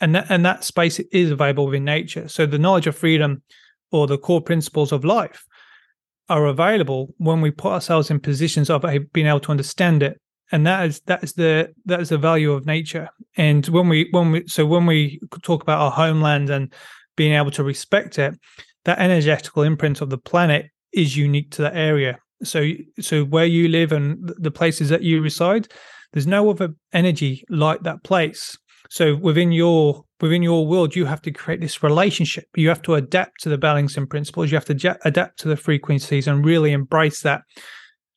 and 0.00 0.14
that, 0.14 0.26
and 0.28 0.44
that 0.44 0.64
space 0.64 0.98
is 0.98 1.30
available 1.30 1.66
within 1.66 1.84
nature. 1.84 2.28
So 2.28 2.46
the 2.46 2.58
knowledge 2.58 2.86
of 2.86 2.96
freedom 2.96 3.42
or 3.90 4.06
the 4.06 4.18
core 4.18 4.42
principles 4.42 4.92
of 4.92 5.04
life 5.04 5.44
are 6.28 6.46
available 6.46 7.14
when 7.18 7.40
we 7.40 7.50
put 7.50 7.72
ourselves 7.72 8.10
in 8.10 8.20
positions 8.20 8.68
of 8.68 8.84
being 9.12 9.26
able 9.26 9.40
to 9.40 9.50
understand 9.50 10.02
it 10.02 10.20
and 10.52 10.66
that 10.66 10.86
is 10.86 11.00
that 11.06 11.22
is 11.22 11.32
the 11.34 11.72
that 11.84 12.00
is 12.00 12.08
the 12.10 12.18
value 12.18 12.52
of 12.52 12.66
nature 12.66 13.08
and 13.36 13.66
when 13.68 13.88
we 13.88 14.08
when 14.10 14.30
we 14.30 14.46
so 14.46 14.64
when 14.64 14.86
we 14.86 15.20
talk 15.42 15.62
about 15.62 15.80
our 15.80 15.90
homeland 15.90 16.50
and 16.50 16.72
being 17.16 17.34
able 17.34 17.50
to 17.50 17.64
respect 17.64 18.18
it 18.18 18.34
that 18.84 18.98
energetical 18.98 19.62
imprint 19.62 20.00
of 20.00 20.10
the 20.10 20.18
planet 20.18 20.66
is 20.92 21.16
unique 21.16 21.50
to 21.50 21.62
that 21.62 21.76
area 21.76 22.18
so 22.42 22.70
so 23.00 23.24
where 23.24 23.46
you 23.46 23.68
live 23.68 23.92
and 23.92 24.32
the 24.38 24.50
places 24.50 24.88
that 24.88 25.02
you 25.02 25.20
reside 25.20 25.68
there's 26.12 26.26
no 26.26 26.48
other 26.50 26.70
energy 26.92 27.44
like 27.48 27.80
that 27.82 28.02
place 28.04 28.56
so 28.88 29.16
within 29.16 29.52
your 29.52 30.06
within 30.20 30.42
your 30.42 30.66
world, 30.66 30.96
you 30.96 31.04
have 31.04 31.22
to 31.22 31.30
create 31.30 31.60
this 31.60 31.82
relationship. 31.82 32.46
You 32.56 32.68
have 32.68 32.82
to 32.82 32.94
adapt 32.94 33.42
to 33.42 33.48
the 33.48 33.58
balancing 33.58 34.06
principles. 34.06 34.50
You 34.50 34.56
have 34.56 34.64
to 34.66 34.98
adapt 35.04 35.38
to 35.40 35.48
the 35.48 35.56
frequencies 35.56 36.26
and 36.26 36.44
really 36.44 36.72
embrace 36.72 37.20
that 37.22 37.42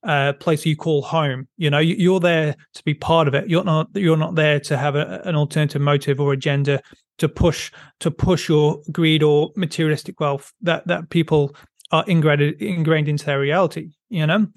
uh, 0.04 0.34
place 0.34 0.66
you 0.66 0.76
call 0.76 1.02
home. 1.02 1.48
You 1.58 1.70
know, 1.70 1.80
you're 1.80 2.20
there 2.20 2.56
to 2.74 2.84
be 2.84 2.94
part 2.94 3.28
of 3.28 3.34
it. 3.34 3.50
You're 3.50 3.64
not 3.64 3.88
you're 3.94 4.18
not 4.18 4.36
there 4.36 4.60
to 4.62 4.78
have 4.78 4.96
a, 4.96 5.22
an 5.26 5.36
alternative 5.36 5.82
motive 5.82 6.20
or 6.20 6.34
agenda 6.34 6.82
to 7.18 7.28
push 7.28 7.72
to 8.00 8.12
push 8.12 8.48
your 8.48 8.82
greed 8.92 9.24
or 9.24 9.52
materialistic 9.56 10.20
wealth 10.20 10.54
that 10.62 10.88
that 10.88 11.10
people 11.10 11.56
are 11.92 12.06
ingrained 12.08 12.42
ingrained 12.62 13.08
into 13.10 13.26
their 13.26 13.40
reality. 13.40 13.92
You 14.10 14.28
know, 14.28 14.48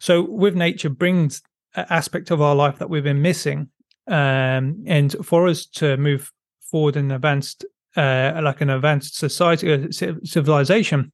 so 0.00 0.22
with 0.22 0.54
nature 0.54 0.90
brings 0.90 1.42
an 1.74 1.86
aspect 1.90 2.30
of 2.30 2.40
our 2.40 2.54
life 2.54 2.78
that 2.78 2.88
we've 2.88 3.04
been 3.04 3.22
missing 3.22 3.68
um, 4.08 4.84
and 4.86 5.14
for 5.24 5.48
us 5.48 5.66
to 5.66 5.96
move 5.98 6.32
forward 6.62 6.96
in 6.96 7.10
advanced, 7.10 7.64
uh, 7.96 8.40
like 8.42 8.60
an 8.60 8.70
advanced 8.70 9.16
society, 9.16 9.72
uh, 9.72 9.88
civilization, 10.24 11.12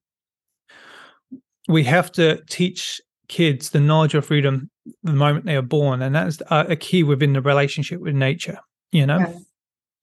we 1.69 1.85
have 1.85 2.13
to 2.13 2.43
teach 2.49 3.01
kids 3.35 3.71
the 3.71 3.81
knowledge 3.81 4.15
of 4.15 4.25
freedom 4.25 4.71
the 5.03 5.13
moment 5.13 5.45
they 5.45 5.57
are 5.57 5.63
born, 5.63 6.03
and 6.03 6.15
that's 6.15 6.41
a 6.51 6.77
key 6.77 7.03
within 7.03 7.33
the 7.33 7.43
relationship 7.43 8.01
with 8.01 8.15
nature. 8.15 8.59
You 8.93 9.07
know. 9.07 9.19
Yeah. 9.19 9.39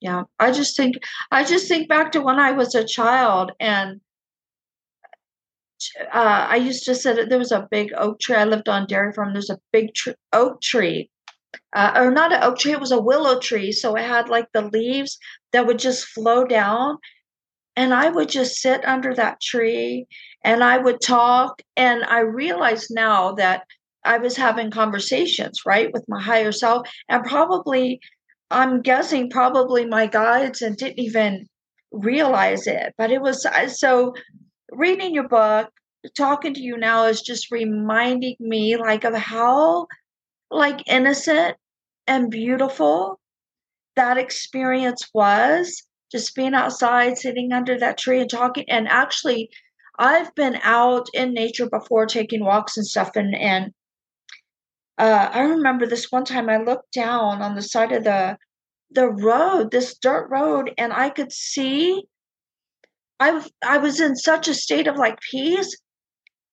yeah, 0.02 0.24
I 0.38 0.52
just 0.52 0.76
think 0.76 0.96
I 1.32 1.46
just 1.46 1.68
think 1.70 1.88
back 1.88 2.12
to 2.12 2.22
when 2.22 2.40
I 2.40 2.52
was 2.52 2.76
a 2.76 2.86
child 2.86 3.54
and 3.60 4.02
uh, 6.14 6.48
I 6.50 6.58
used 6.58 6.84
to 6.86 6.94
sit. 6.94 7.30
There 7.30 7.40
was 7.40 7.54
a 7.54 7.68
big 7.72 7.94
oak 7.98 8.20
tree. 8.20 8.36
I 8.36 8.44
lived 8.44 8.68
on 8.68 8.86
dairy 8.86 9.14
farm. 9.14 9.32
There's 9.32 9.50
a 9.50 9.60
big 9.72 9.92
oak 10.34 10.62
tree, 10.62 11.10
uh, 11.74 11.94
or 11.96 12.12
not 12.12 12.34
an 12.34 12.44
oak 12.44 12.60
tree. 12.60 12.74
It 12.74 12.82
was 12.82 12.92
a 12.92 13.02
willow 13.02 13.40
tree. 13.40 13.72
So 13.72 13.96
it 13.96 14.04
had 14.04 14.28
like 14.28 14.48
the 14.54 14.64
leaves 14.64 15.18
that 15.54 15.66
would 15.66 15.80
just 15.80 16.06
flow 16.06 16.44
down, 16.44 16.98
and 17.78 17.94
I 17.94 18.10
would 18.10 18.28
just 18.28 18.56
sit 18.58 18.84
under 18.86 19.14
that 19.16 19.40
tree 19.42 20.06
and 20.44 20.64
I 20.64 20.78
would 20.78 21.02
talk. 21.02 21.62
And 21.78 22.04
I 22.04 22.20
realized 22.22 22.88
now 22.92 23.34
that 23.34 23.64
I 24.04 24.18
was 24.18 24.36
having 24.36 24.72
conversations 24.72 25.62
right 25.66 25.92
with 25.94 26.06
my 26.08 26.22
higher 26.22 26.52
self, 26.52 26.88
and 27.10 27.24
probably 27.24 28.00
I'm 28.50 28.82
guessing 28.82 29.30
probably 29.30 29.86
my 29.86 30.08
guides 30.08 30.62
and 30.62 30.76
didn't 30.76 31.00
even 31.00 31.48
realize 31.92 32.68
it. 32.68 32.94
But 32.98 33.12
it 33.12 33.22
was 33.22 33.46
so 33.78 34.14
reading 34.72 35.14
your 35.14 35.28
book, 35.28 35.70
talking 36.18 36.54
to 36.54 36.62
you 36.62 36.78
now 36.78 37.06
is 37.06 37.22
just 37.22 37.52
reminding 37.52 38.36
me 38.40 38.76
like 38.78 39.04
of 39.04 39.14
how 39.14 39.88
like 40.50 40.84
innocent 40.88 41.56
and 42.08 42.32
beautiful 42.32 43.20
that 43.96 44.18
experience 44.18 45.08
was 45.14 45.84
just 46.12 46.36
being 46.36 46.54
outside 46.54 47.18
sitting 47.18 47.54
under 47.54 47.78
that 47.78 47.98
tree 47.98 48.20
and 48.20 48.30
talking 48.30 48.66
and 48.70 48.88
actually 48.88 49.50
i've 50.02 50.34
been 50.36 50.60
out 50.64 51.08
in 51.14 51.34
nature 51.34 51.70
before 51.70 52.06
taking 52.06 52.44
walks 52.44 52.76
and 52.76 52.86
stuff 52.86 53.12
and 53.16 53.34
and 53.36 53.72
uh, 54.98 55.30
i 55.32 55.42
remember 55.42 55.86
this 55.86 56.12
one 56.12 56.26
time 56.26 56.50
i 56.50 56.58
looked 56.58 56.92
down 56.92 57.42
on 57.42 57.56
the 57.56 57.62
side 57.62 57.94
of 57.94 58.04
the 58.04 58.38
the 58.92 59.08
road 59.08 59.72
this 59.72 59.98
dirt 59.98 60.28
road 60.30 60.74
and 60.78 60.92
i 60.92 61.10
could 61.10 61.32
see 61.32 62.04
I 63.22 63.46
I 63.64 63.78
was 63.78 64.02
in 64.02 64.16
such 64.16 64.48
a 64.48 64.56
state 64.56 64.88
of 64.88 64.98
like 64.98 65.20
peace, 65.22 65.78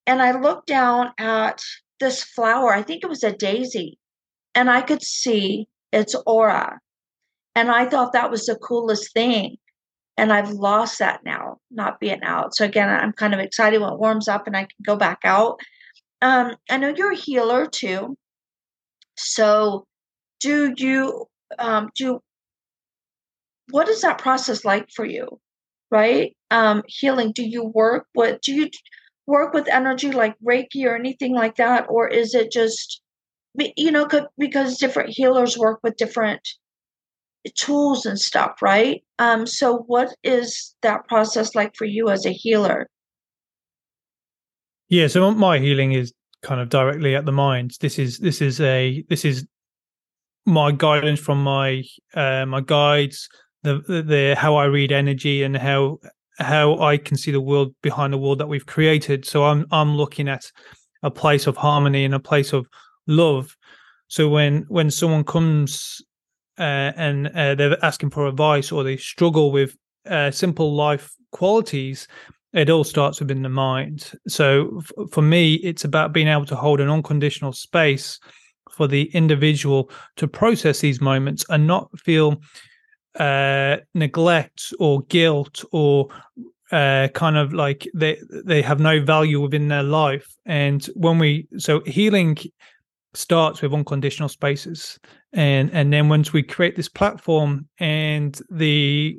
and 0.07 0.21
I 0.21 0.39
looked 0.39 0.67
down 0.67 1.13
at 1.19 1.63
this 1.99 2.23
flower. 2.23 2.73
I 2.75 2.83
think 2.83 3.03
it 3.03 3.09
was 3.09 3.25
a 3.25 3.33
daisy, 3.33 3.99
and 4.55 4.71
I 4.71 4.83
could 4.83 5.03
see 5.03 5.67
its 5.93 6.15
aura, 6.27 6.79
and 7.55 7.71
I 7.71 7.87
thought 7.87 8.13
that 8.13 8.31
was 8.31 8.45
the 8.45 8.57
coolest 8.57 9.15
thing. 9.15 9.57
And 10.19 10.33
I've 10.33 10.51
lost 10.51 10.99
that 10.99 11.21
now, 11.25 11.59
not 11.71 12.01
being 12.01 12.23
out. 12.23 12.55
So 12.55 12.65
again, 12.67 12.91
I'm 12.91 13.13
kind 13.13 13.33
of 13.33 13.41
excited 13.41 13.81
when 13.81 13.93
it 13.93 13.99
warms 13.99 14.29
up 14.29 14.47
and 14.47 14.57
I 14.57 14.63
can 14.63 14.83
go 14.85 14.97
back 14.97 15.21
out. 15.25 15.59
Um, 16.21 16.57
I 16.69 16.77
know 16.77 16.93
you're 16.95 17.13
a 17.13 17.17
healer 17.17 17.67
too. 17.67 18.17
So, 19.17 19.87
do 20.41 20.75
you 20.77 21.27
um, 21.59 21.91
do? 21.95 22.21
What 23.71 23.89
is 23.89 24.03
that 24.03 24.19
process 24.19 24.65
like 24.65 24.89
for 24.95 25.05
you? 25.05 25.41
right? 25.91 26.37
Um, 26.51 26.83
healing. 26.87 27.33
Do 27.33 27.43
you 27.43 27.65
work 27.65 28.07
with 28.15 28.41
do 28.41 28.55
you 28.55 28.71
work 29.27 29.53
with 29.53 29.69
energy 29.69 30.11
like 30.13 30.37
Reiki 30.47 30.85
or 30.85 30.97
anything 30.97 31.35
like 31.35 31.57
that, 31.57 31.87
or 31.89 32.09
is 32.09 32.35
it 32.35 32.53
just 32.53 33.01
you 33.77 33.91
know 33.91 34.09
because 34.39 34.79
different 34.79 35.11
healers 35.11 35.59
work 35.59 35.81
with 35.83 35.97
different 35.97 36.47
tools 37.57 38.07
and 38.07 38.19
stuff, 38.19 38.61
right? 38.63 39.03
Um, 39.19 39.47
so 39.47 39.79
what 39.87 40.15
is 40.23 40.75
that 40.83 41.07
process 41.09 41.55
like 41.55 41.75
for 41.77 41.85
you 41.85 42.09
as 42.09 42.27
a 42.27 42.33
healer? 42.33 42.89
Yeah, 44.89 45.07
so 45.07 45.31
my 45.33 45.59
healing 45.59 45.93
is 45.93 46.13
kind 46.43 46.61
of 46.61 46.69
directly 46.69 47.15
at 47.15 47.27
the 47.27 47.33
mind. 47.33 47.77
This 47.81 47.99
is 47.99 48.19
this 48.19 48.41
is 48.41 48.61
a 48.61 49.05
this 49.09 49.25
is 49.25 49.47
my 50.47 50.73
guidance 50.73 51.21
from 51.21 51.43
my 51.43 51.83
uh, 52.15 52.47
my 52.47 52.61
guides, 52.61 53.29
the, 53.63 53.83
the, 53.87 54.03
the 54.03 54.35
how 54.37 54.57
I 54.57 54.65
read 54.65 54.93
energy 54.93 55.43
and 55.43 55.57
how 55.57 55.99
how 56.39 56.79
I 56.79 56.97
can 56.97 57.17
see 57.17 57.33
the 57.33 57.41
world 57.41 57.75
behind 57.83 58.13
the 58.13 58.19
world 58.19 58.39
that 58.39 58.49
we've 58.49 58.67
created. 58.67 59.25
So 59.25 59.45
I'm 59.45 59.67
I'm 59.71 59.97
looking 59.97 60.29
at 60.29 60.51
a 61.03 61.11
place 61.11 61.47
of 61.47 61.57
harmony 61.57 62.05
and 62.05 62.15
a 62.15 62.21
place 62.21 62.53
of 62.53 62.67
love. 63.07 63.57
So 64.09 64.29
when 64.29 64.65
when 64.69 64.91
someone 64.91 65.25
comes 65.25 66.01
uh, 66.59 66.93
and 66.97 67.29
uh, 67.29 67.55
they're 67.55 67.85
asking 67.85 68.11
for 68.11 68.27
advice 68.27 68.73
or 68.73 68.83
they 68.83 68.97
struggle 68.97 69.53
with 69.53 69.77
uh, 70.07 70.31
simple 70.31 70.75
life 70.75 71.13
qualities, 71.33 72.09
it 72.53 72.71
all 72.71 72.85
starts 72.85 73.21
within 73.21 73.43
the 73.43 73.49
mind. 73.49 74.13
So 74.27 74.81
f- 74.81 75.11
for 75.11 75.23
me, 75.23 75.55
it's 75.55 75.85
about 75.85 76.13
being 76.13 76.29
able 76.29 76.47
to 76.47 76.57
hold 76.57 76.81
an 76.81 76.89
unconditional 76.89 77.53
space 77.53 78.19
for 78.71 78.87
the 78.87 79.05
individual 79.15 79.91
to 80.17 80.29
process 80.29 80.81
these 80.81 81.01
moments 81.01 81.45
and 81.49 81.67
not 81.67 81.91
feel 81.99 82.41
uh, 83.19 83.79
neglect 83.95 84.73
or 84.79 85.03
guilt 85.03 85.65
or 85.73 86.09
uh, 86.71 87.09
kind 87.15 87.37
of 87.37 87.53
like 87.53 87.89
they 87.95 88.21
they 88.45 88.63
have 88.63 88.79
no 88.79 89.03
value 89.03 89.41
within 89.41 89.69
their 89.69 89.83
life. 89.83 90.37
And 90.47 90.85
when 90.95 91.19
we 91.19 91.49
so 91.59 91.81
healing 91.81 92.39
starts 93.15 93.63
with 93.63 93.73
unconditional 93.73 94.29
spaces, 94.29 94.99
and 95.33 95.71
and 95.73 95.93
then 95.93 96.09
once 96.09 96.33
we 96.33 96.43
create 96.43 96.77
this 96.77 96.89
platform 96.89 97.69
and 97.79 98.41
the 98.51 99.17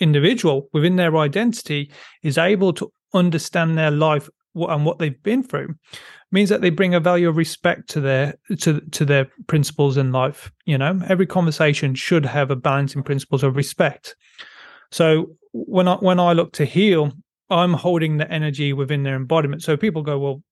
individual 0.00 0.68
within 0.72 0.96
their 0.96 1.16
identity 1.18 1.92
is 2.22 2.38
able 2.38 2.72
to 2.72 2.90
understand 3.14 3.76
their 3.76 3.90
life 3.90 4.28
and 4.54 4.84
what 4.84 4.98
they've 4.98 5.22
been 5.22 5.42
through 5.42 5.74
means 6.32 6.48
that 6.48 6.60
they 6.60 6.70
bring 6.70 6.94
a 6.94 7.00
value 7.00 7.28
of 7.28 7.36
respect 7.36 7.88
to 7.90 8.00
their 8.00 8.34
to 8.58 8.80
to 8.80 9.04
their 9.04 9.26
principles 9.46 9.96
in 9.96 10.12
life 10.12 10.50
you 10.64 10.78
know? 10.78 11.00
Every 11.08 11.26
conversation 11.26 11.94
should 11.94 12.24
have 12.24 12.50
a 12.50 12.56
balancing 12.56 13.02
principles 13.02 13.42
of 13.42 13.56
respect. 13.56 14.16
So 14.90 15.36
when 15.52 15.88
i 15.88 15.96
when 15.96 16.20
i 16.20 16.32
look 16.32 16.52
to 16.52 16.64
heal 16.64 17.12
i'm 17.50 17.74
holding 17.74 18.16
the 18.16 18.30
energy 18.30 18.72
within 18.72 19.02
their 19.02 19.16
embodiment. 19.16 19.62
So 19.62 19.76
people 19.76 20.02
go 20.02 20.18
well 20.18 20.42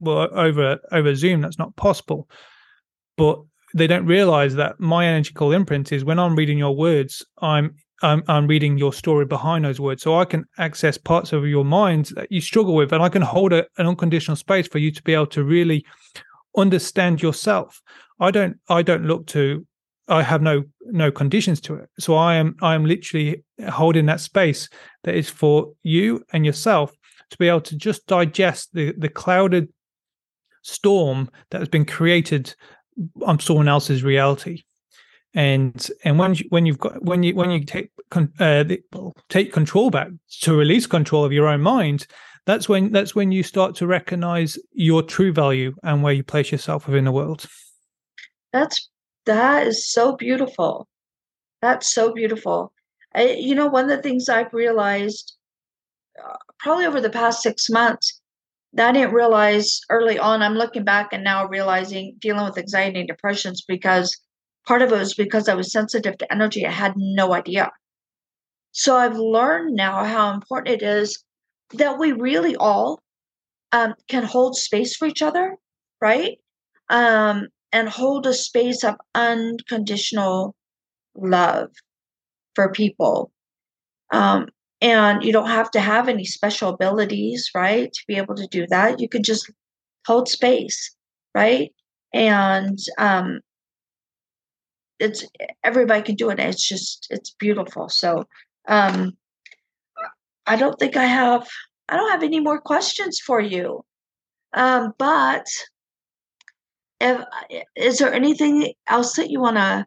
well 0.00 0.28
over 0.32 0.78
over 0.92 1.14
zoom 1.14 1.40
that's 1.40 1.58
not 1.58 1.74
possible. 1.76 2.28
But 3.16 3.42
they 3.74 3.86
don't 3.86 4.06
realize 4.06 4.54
that 4.54 4.78
my 4.78 5.06
energetical 5.06 5.52
imprint 5.52 5.92
is 5.92 6.04
when 6.04 6.18
i'm 6.18 6.36
reading 6.36 6.58
your 6.58 6.74
words 6.76 7.24
i'm 7.40 7.74
I'm, 8.02 8.22
I'm 8.28 8.46
reading 8.46 8.78
your 8.78 8.92
story 8.92 9.24
behind 9.24 9.64
those 9.64 9.80
words. 9.80 10.02
So 10.02 10.18
I 10.18 10.24
can 10.24 10.44
access 10.58 10.98
parts 10.98 11.32
of 11.32 11.46
your 11.46 11.64
mind 11.64 12.06
that 12.16 12.30
you 12.30 12.40
struggle 12.40 12.74
with, 12.74 12.92
and 12.92 13.02
I 13.02 13.08
can 13.08 13.22
hold 13.22 13.52
a, 13.52 13.66
an 13.78 13.86
unconditional 13.86 14.36
space 14.36 14.66
for 14.66 14.78
you 14.78 14.90
to 14.90 15.02
be 15.02 15.14
able 15.14 15.26
to 15.28 15.44
really 15.44 15.84
understand 16.56 17.22
yourself. 17.22 17.80
I 18.20 18.30
don't 18.30 18.58
I 18.68 18.82
don't 18.82 19.04
look 19.04 19.26
to 19.28 19.66
I 20.08 20.22
have 20.22 20.42
no 20.42 20.64
no 20.86 21.10
conditions 21.10 21.60
to 21.62 21.74
it. 21.76 21.88
So 21.98 22.14
I 22.14 22.34
am 22.34 22.56
I 22.60 22.74
am 22.74 22.84
literally 22.84 23.44
holding 23.70 24.06
that 24.06 24.20
space 24.20 24.68
that 25.04 25.14
is 25.14 25.30
for 25.30 25.72
you 25.82 26.24
and 26.32 26.44
yourself 26.44 26.92
to 27.30 27.38
be 27.38 27.48
able 27.48 27.62
to 27.62 27.76
just 27.76 28.06
digest 28.06 28.70
the 28.72 28.92
the 28.98 29.08
clouded 29.08 29.68
storm 30.62 31.30
that 31.50 31.60
has 31.60 31.68
been 31.68 31.84
created 31.84 32.54
on 33.24 33.38
someone 33.40 33.68
else's 33.68 34.02
reality. 34.02 34.62
And 35.34 35.88
and 36.04 36.18
when 36.18 36.34
you, 36.34 36.44
when 36.50 36.66
you've 36.66 36.78
got 36.78 37.02
when 37.02 37.22
you 37.22 37.34
when 37.34 37.50
you 37.50 37.64
take 37.64 37.90
uh, 38.38 38.64
take 39.30 39.52
control 39.52 39.90
back 39.90 40.08
to 40.42 40.54
release 40.54 40.86
control 40.86 41.24
of 41.24 41.32
your 41.32 41.48
own 41.48 41.62
mind 41.62 42.06
that's 42.44 42.68
when 42.68 42.90
that's 42.90 43.14
when 43.14 43.30
you 43.30 43.42
start 43.42 43.74
to 43.76 43.86
recognize 43.86 44.58
your 44.72 45.02
true 45.02 45.32
value 45.32 45.74
and 45.82 46.02
where 46.02 46.12
you 46.12 46.24
place 46.24 46.50
yourself 46.50 46.86
within 46.86 47.04
the 47.04 47.12
world. 47.12 47.46
That's 48.52 48.90
that 49.26 49.66
is 49.66 49.90
so 49.90 50.16
beautiful. 50.16 50.88
That's 51.60 51.94
so 51.94 52.12
beautiful. 52.12 52.72
I, 53.14 53.30
you 53.30 53.54
know 53.54 53.66
one 53.66 53.84
of 53.84 53.90
the 53.90 54.02
things 54.02 54.30
i've 54.30 54.54
realized 54.54 55.36
uh, 56.18 56.36
probably 56.58 56.86
over 56.86 56.98
the 56.98 57.10
past 57.10 57.42
six 57.42 57.68
months 57.68 58.21
that 58.21 58.21
i 58.78 58.92
didn't 58.92 59.12
realize 59.12 59.80
early 59.90 60.18
on 60.18 60.42
i'm 60.42 60.54
looking 60.54 60.84
back 60.84 61.12
and 61.12 61.24
now 61.24 61.46
realizing 61.46 62.14
dealing 62.18 62.44
with 62.44 62.58
anxiety 62.58 63.00
and 63.00 63.08
depressions 63.08 63.64
because 63.66 64.16
Part 64.66 64.82
of 64.82 64.92
it 64.92 64.98
was 64.98 65.14
because 65.14 65.48
I 65.48 65.54
was 65.54 65.72
sensitive 65.72 66.16
to 66.18 66.32
energy. 66.32 66.66
I 66.66 66.70
had 66.70 66.94
no 66.96 67.34
idea. 67.34 67.70
So 68.70 68.96
I've 68.96 69.16
learned 69.16 69.74
now 69.74 70.04
how 70.04 70.32
important 70.32 70.82
it 70.82 70.86
is 70.86 71.22
that 71.74 71.98
we 71.98 72.12
really 72.12 72.54
all 72.56 73.00
um, 73.72 73.94
can 74.08 74.22
hold 74.22 74.56
space 74.56 74.96
for 74.96 75.06
each 75.06 75.22
other, 75.22 75.56
right? 76.00 76.38
Um, 76.88 77.48
and 77.72 77.88
hold 77.88 78.26
a 78.26 78.34
space 78.34 78.84
of 78.84 78.96
unconditional 79.14 80.54
love 81.16 81.70
for 82.54 82.70
people. 82.70 83.32
Um, 84.12 84.48
and 84.82 85.24
you 85.24 85.32
don't 85.32 85.48
have 85.48 85.70
to 85.70 85.80
have 85.80 86.08
any 86.08 86.24
special 86.24 86.70
abilities, 86.70 87.48
right, 87.54 87.90
to 87.90 88.02
be 88.06 88.16
able 88.16 88.34
to 88.34 88.46
do 88.48 88.66
that. 88.66 89.00
You 89.00 89.08
can 89.08 89.22
just 89.22 89.50
hold 90.06 90.28
space, 90.28 90.94
right? 91.34 91.72
And 92.12 92.78
um, 92.98 93.40
it's 94.98 95.24
everybody 95.64 96.02
can 96.02 96.14
do 96.14 96.30
it. 96.30 96.38
It's 96.38 96.66
just 96.66 97.06
it's 97.10 97.30
beautiful. 97.30 97.88
So 97.88 98.24
um 98.68 99.16
I 100.46 100.56
don't 100.56 100.78
think 100.78 100.96
I 100.96 101.04
have 101.04 101.48
I 101.88 101.96
don't 101.96 102.10
have 102.10 102.22
any 102.22 102.40
more 102.40 102.60
questions 102.60 103.20
for 103.20 103.40
you. 103.40 103.84
Um, 104.54 104.92
but 104.98 105.46
if, 107.00 107.20
is 107.74 107.98
there 107.98 108.12
anything 108.12 108.72
else 108.86 109.16
that 109.16 109.30
you 109.30 109.40
wanna 109.40 109.86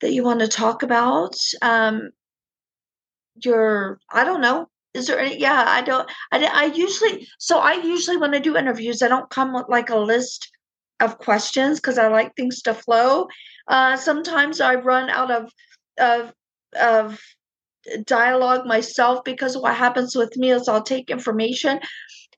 that 0.00 0.12
you 0.12 0.22
want 0.22 0.40
to 0.40 0.48
talk 0.48 0.82
about? 0.82 1.34
Um, 1.62 2.10
your 3.44 4.00
I 4.10 4.24
don't 4.24 4.40
know. 4.40 4.68
Is 4.94 5.06
there 5.06 5.18
any? 5.18 5.38
Yeah, 5.38 5.64
I 5.66 5.82
don't. 5.82 6.10
I, 6.32 6.44
I 6.44 6.64
usually 6.66 7.28
so 7.38 7.58
I 7.58 7.74
usually 7.74 8.16
when 8.16 8.34
I 8.34 8.38
do 8.38 8.56
interviews, 8.56 9.02
I 9.02 9.08
don't 9.08 9.30
come 9.30 9.52
with 9.54 9.66
like 9.68 9.90
a 9.90 9.96
list 9.96 10.50
of 11.00 11.18
questions 11.18 11.78
because 11.78 11.98
I 11.98 12.08
like 12.08 12.34
things 12.34 12.62
to 12.62 12.74
flow. 12.74 13.28
Uh, 13.68 13.96
sometimes 13.96 14.60
I 14.60 14.76
run 14.76 15.10
out 15.10 15.30
of 15.30 15.52
of 15.98 16.32
of 16.78 17.20
dialogue 18.04 18.66
myself 18.66 19.24
because 19.24 19.56
what 19.56 19.74
happens 19.76 20.16
with 20.16 20.36
me 20.36 20.50
is 20.50 20.68
I'll 20.68 20.82
take 20.82 21.10
information 21.10 21.80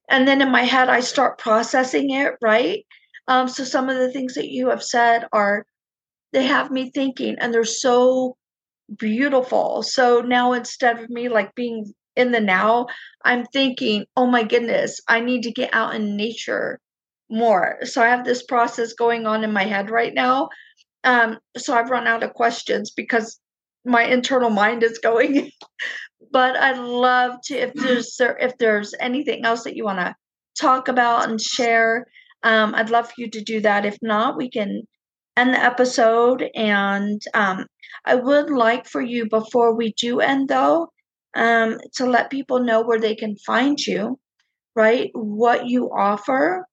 and 0.08 0.26
then 0.26 0.42
in 0.42 0.50
my 0.50 0.62
head 0.62 0.88
I 0.88 1.00
start 1.00 1.38
processing 1.38 2.10
it, 2.10 2.34
right? 2.42 2.84
Um, 3.28 3.48
so 3.48 3.64
some 3.64 3.88
of 3.88 3.96
the 3.96 4.10
things 4.10 4.34
that 4.34 4.48
you 4.48 4.68
have 4.68 4.82
said 4.82 5.24
are 5.32 5.64
they 6.32 6.44
have 6.46 6.70
me 6.70 6.90
thinking 6.90 7.36
and 7.38 7.54
they're 7.54 7.64
so 7.64 8.36
beautiful. 8.96 9.82
So 9.82 10.20
now 10.20 10.52
instead 10.52 11.00
of 11.00 11.10
me 11.10 11.28
like 11.28 11.54
being 11.54 11.92
in 12.16 12.32
the 12.32 12.40
now, 12.40 12.86
I'm 13.24 13.46
thinking, 13.46 14.04
oh 14.16 14.26
my 14.26 14.42
goodness, 14.42 15.00
I 15.08 15.20
need 15.20 15.42
to 15.44 15.52
get 15.52 15.72
out 15.72 15.94
in 15.94 16.16
nature 16.16 16.80
more. 17.28 17.78
So 17.84 18.02
I 18.02 18.08
have 18.08 18.24
this 18.24 18.42
process 18.42 18.92
going 18.92 19.26
on 19.26 19.44
in 19.44 19.52
my 19.52 19.64
head 19.64 19.90
right 19.90 20.12
now. 20.12 20.48
Um, 21.04 21.38
so 21.56 21.74
I've 21.74 21.90
run 21.90 22.06
out 22.06 22.22
of 22.22 22.34
questions 22.34 22.90
because 22.90 23.38
my 23.84 24.04
internal 24.04 24.50
mind 24.50 24.82
is 24.82 24.98
going. 24.98 25.50
but 26.32 26.56
I'd 26.56 26.78
love 26.78 27.40
to 27.44 27.54
if 27.54 27.74
there's 27.74 28.16
if 28.20 28.56
there's 28.58 28.94
anything 29.00 29.44
else 29.44 29.64
that 29.64 29.76
you 29.76 29.84
want 29.84 30.00
to 30.00 30.14
talk 30.60 30.88
about 30.88 31.28
and 31.28 31.40
share. 31.40 32.06
Um, 32.42 32.74
I'd 32.74 32.90
love 32.90 33.06
for 33.06 33.14
you 33.18 33.30
to 33.30 33.40
do 33.40 33.60
that. 33.60 33.86
If 33.86 33.98
not, 34.02 34.36
we 34.36 34.50
can 34.50 34.82
end 35.36 35.54
the 35.54 35.62
episode. 35.62 36.48
And 36.54 37.22
um, 37.34 37.66
I 38.04 38.14
would 38.14 38.50
like 38.50 38.86
for 38.86 39.00
you 39.00 39.28
before 39.28 39.74
we 39.74 39.92
do 39.94 40.20
end, 40.20 40.48
though, 40.48 40.92
um, 41.34 41.78
to 41.94 42.06
let 42.06 42.30
people 42.30 42.60
know 42.60 42.82
where 42.82 43.00
they 43.00 43.14
can 43.14 43.36
find 43.46 43.78
you, 43.78 44.18
right? 44.74 45.10
What 45.14 45.66
you 45.66 45.90
offer. 45.90 46.66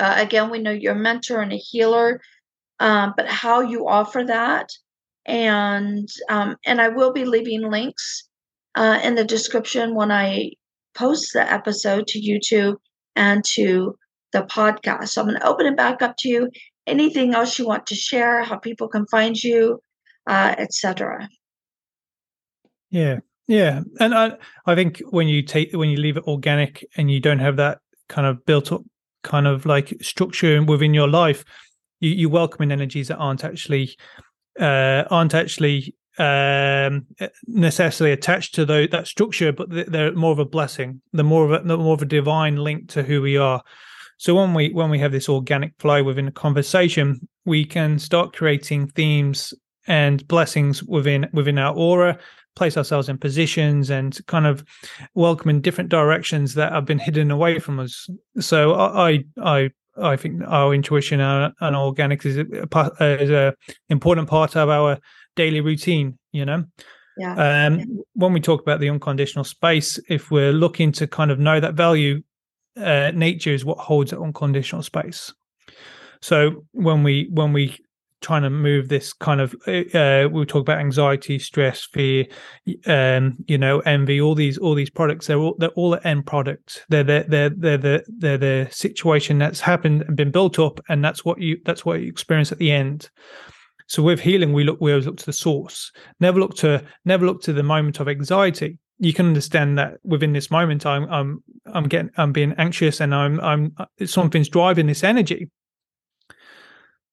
Uh, 0.00 0.14
again, 0.18 0.50
we 0.50 0.58
know 0.58 0.70
you're 0.70 0.94
a 0.94 0.98
mentor 0.98 1.40
and 1.40 1.52
a 1.52 1.56
healer, 1.56 2.20
um, 2.80 3.14
but 3.16 3.28
how 3.28 3.60
you 3.60 3.86
offer 3.86 4.24
that 4.24 4.68
and 5.26 6.08
um, 6.28 6.56
and 6.66 6.80
I 6.80 6.88
will 6.88 7.12
be 7.12 7.24
leaving 7.24 7.70
links 7.70 8.24
uh, 8.74 8.98
in 9.02 9.14
the 9.14 9.24
description 9.24 9.94
when 9.94 10.10
I 10.10 10.50
post 10.94 11.32
the 11.32 11.50
episode 11.50 12.06
to 12.08 12.20
YouTube 12.20 12.76
and 13.16 13.44
to 13.52 13.96
the 14.32 14.42
podcast. 14.42 15.08
So 15.08 15.20
I'm 15.20 15.28
going 15.28 15.40
to 15.40 15.46
open 15.46 15.66
it 15.66 15.76
back 15.76 16.02
up 16.02 16.16
to 16.20 16.28
you. 16.28 16.50
Anything 16.86 17.34
else 17.34 17.58
you 17.58 17.66
want 17.66 17.86
to 17.86 17.94
share? 17.94 18.42
How 18.42 18.56
people 18.58 18.88
can 18.88 19.06
find 19.06 19.40
you, 19.40 19.80
uh, 20.26 20.54
etc. 20.58 21.28
Yeah, 22.90 23.20
yeah, 23.46 23.80
and 24.00 24.14
I 24.14 24.32
I 24.66 24.74
think 24.74 25.00
when 25.10 25.28
you 25.28 25.42
take 25.42 25.72
when 25.72 25.90
you 25.90 25.96
leave 25.96 26.16
it 26.16 26.26
organic 26.26 26.86
and 26.96 27.10
you 27.10 27.20
don't 27.20 27.40
have 27.40 27.56
that 27.56 27.78
kind 28.08 28.26
of 28.26 28.44
built 28.44 28.72
up 28.72 28.82
kind 29.22 29.46
of 29.46 29.66
like 29.66 29.94
structure 30.00 30.62
within 30.62 30.94
your 30.94 31.08
life, 31.08 31.44
you 32.00 32.10
you 32.10 32.28
welcome 32.28 32.62
in 32.62 32.72
energies 32.72 33.08
that 33.08 33.16
aren't 33.16 33.44
actually 33.44 33.96
uh, 34.60 35.04
aren't 35.10 35.34
actually 35.34 35.94
um, 36.18 37.06
necessarily 37.46 38.12
attached 38.12 38.54
to 38.54 38.66
the, 38.66 38.86
that 38.92 39.06
structure, 39.06 39.52
but 39.52 39.68
they're 39.70 40.12
more 40.12 40.32
of 40.32 40.38
a 40.38 40.44
blessing. 40.44 41.00
They're 41.12 41.24
more 41.24 41.44
of 41.44 41.52
a 41.52 41.66
they're 41.66 41.76
more 41.76 41.94
of 41.94 42.02
a 42.02 42.06
divine 42.06 42.56
link 42.56 42.90
to 42.90 43.02
who 43.02 43.22
we 43.22 43.36
are. 43.36 43.62
So 44.18 44.34
when 44.34 44.54
we 44.54 44.70
when 44.70 44.90
we 44.90 44.98
have 44.98 45.12
this 45.12 45.28
organic 45.28 45.72
flow 45.78 46.04
within 46.04 46.28
a 46.28 46.32
conversation, 46.32 47.26
we 47.44 47.64
can 47.64 47.98
start 47.98 48.36
creating 48.36 48.88
themes 48.88 49.54
and 49.86 50.26
blessings 50.28 50.82
within 50.82 51.28
within 51.32 51.58
our 51.58 51.74
aura, 51.74 52.18
place 52.56 52.76
ourselves 52.76 53.08
in 53.08 53.18
positions 53.18 53.90
and 53.90 54.24
kind 54.26 54.46
of 54.46 54.64
welcome 55.14 55.50
in 55.50 55.60
different 55.60 55.90
directions 55.90 56.54
that 56.54 56.72
have 56.72 56.84
been 56.84 56.98
hidden 56.98 57.30
away 57.30 57.58
from 57.58 57.80
us. 57.80 58.08
So 58.38 58.74
I 58.74 59.24
I 59.42 59.70
I 60.00 60.16
think 60.16 60.42
our 60.46 60.74
intuition 60.74 61.20
and, 61.20 61.52
and 61.60 61.76
organics 61.76 62.24
is 62.24 62.38
a, 62.38 63.22
is 63.22 63.30
a 63.30 63.54
important 63.88 64.28
part 64.28 64.56
of 64.56 64.68
our 64.68 64.98
daily 65.36 65.60
routine. 65.60 66.18
You 66.32 66.44
know, 66.44 66.64
yeah. 67.18 67.66
Um, 67.66 67.78
yeah. 67.78 67.84
When 68.14 68.32
we 68.32 68.40
talk 68.40 68.62
about 68.62 68.80
the 68.80 68.90
unconditional 68.90 69.44
space, 69.44 69.98
if 70.08 70.30
we're 70.30 70.52
looking 70.52 70.92
to 70.92 71.06
kind 71.06 71.30
of 71.30 71.38
know 71.38 71.60
that 71.60 71.74
value, 71.74 72.22
uh, 72.76 73.10
nature 73.14 73.50
is 73.50 73.64
what 73.64 73.78
holds 73.78 74.10
that 74.10 74.20
unconditional 74.20 74.82
space. 74.82 75.32
So 76.20 76.64
when 76.72 77.02
we 77.02 77.28
when 77.30 77.52
we 77.52 77.78
trying 78.22 78.42
to 78.42 78.50
move 78.50 78.88
this 78.88 79.12
kind 79.12 79.40
of 79.40 79.54
uh, 79.66 79.82
uh 79.96 80.28
we'll 80.30 80.46
talk 80.46 80.60
about 80.62 80.78
anxiety 80.78 81.38
stress 81.38 81.84
fear 81.84 82.24
um 82.86 83.36
you 83.46 83.58
know 83.58 83.80
envy 83.80 84.20
all 84.20 84.34
these 84.34 84.58
all 84.58 84.74
these 84.74 84.90
products 84.90 85.26
they're 85.26 85.38
all 85.38 85.54
they're 85.58 85.70
all 85.70 85.90
the 85.90 86.06
end 86.06 86.26
products. 86.26 86.80
They're 86.88 87.04
the 87.04 87.24
they're 87.28 87.50
they're 87.50 87.78
the 87.78 88.04
they're 88.08 88.38
the 88.38 88.68
situation 88.70 89.38
that's 89.38 89.60
happened 89.60 90.02
and 90.02 90.16
been 90.16 90.30
built 90.30 90.58
up 90.58 90.80
and 90.88 91.04
that's 91.04 91.24
what 91.24 91.40
you 91.40 91.58
that's 91.64 91.84
what 91.84 92.00
you 92.00 92.08
experience 92.08 92.52
at 92.52 92.58
the 92.58 92.70
end. 92.70 93.10
So 93.86 94.02
with 94.02 94.20
healing 94.20 94.52
we 94.52 94.64
look 94.64 94.80
we 94.80 94.92
always 94.92 95.06
look 95.06 95.18
to 95.18 95.26
the 95.26 95.32
source. 95.32 95.92
Never 96.20 96.38
look 96.40 96.54
to 96.56 96.84
never 97.04 97.26
look 97.26 97.42
to 97.42 97.52
the 97.52 97.62
moment 97.62 98.00
of 98.00 98.08
anxiety. 98.08 98.78
You 98.98 99.12
can 99.12 99.26
understand 99.26 99.78
that 99.78 99.94
within 100.04 100.32
this 100.32 100.50
moment 100.50 100.86
i'm 100.86 101.04
i'm 101.10 101.42
i'm 101.66 101.88
getting 101.88 102.10
i'm 102.16 102.32
being 102.32 102.54
anxious 102.58 103.00
and 103.00 103.14
i'm 103.14 103.40
i'm 103.40 103.74
something's 104.04 104.48
driving 104.48 104.86
this 104.86 105.04
energy. 105.04 105.50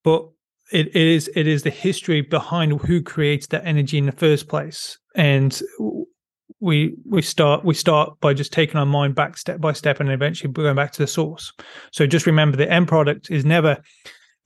But 0.04 0.30
it 0.72 0.96
is 0.96 1.30
it 1.36 1.48
is 1.48 1.64
the 1.64 1.70
history 1.70 2.22
behind 2.22 2.82
who 2.82 3.02
creates 3.02 3.48
that 3.48 3.66
energy 3.66 3.98
in 3.98 4.06
the 4.06 4.12
first 4.12 4.48
place. 4.48 4.98
And 5.16 5.60
we 6.60 6.96
we 7.06 7.22
start 7.22 7.64
we 7.64 7.74
start 7.74 8.20
by 8.20 8.34
just 8.34 8.52
taking 8.52 8.78
our 8.78 8.86
mind 8.86 9.16
back 9.16 9.38
step 9.38 9.60
by 9.62 9.74
step 9.74 10.00
and 10.00 10.12
eventually 10.12 10.52
going 10.52 10.76
back 10.76 10.92
to 10.94 11.02
the 11.02 11.08
source. 11.08 11.54
So 11.92 12.06
just 12.06 12.26
remember 12.26 12.58
the 12.58 12.72
end 12.72 12.88
product 12.88 13.32
is 13.32 13.46
never 13.46 13.78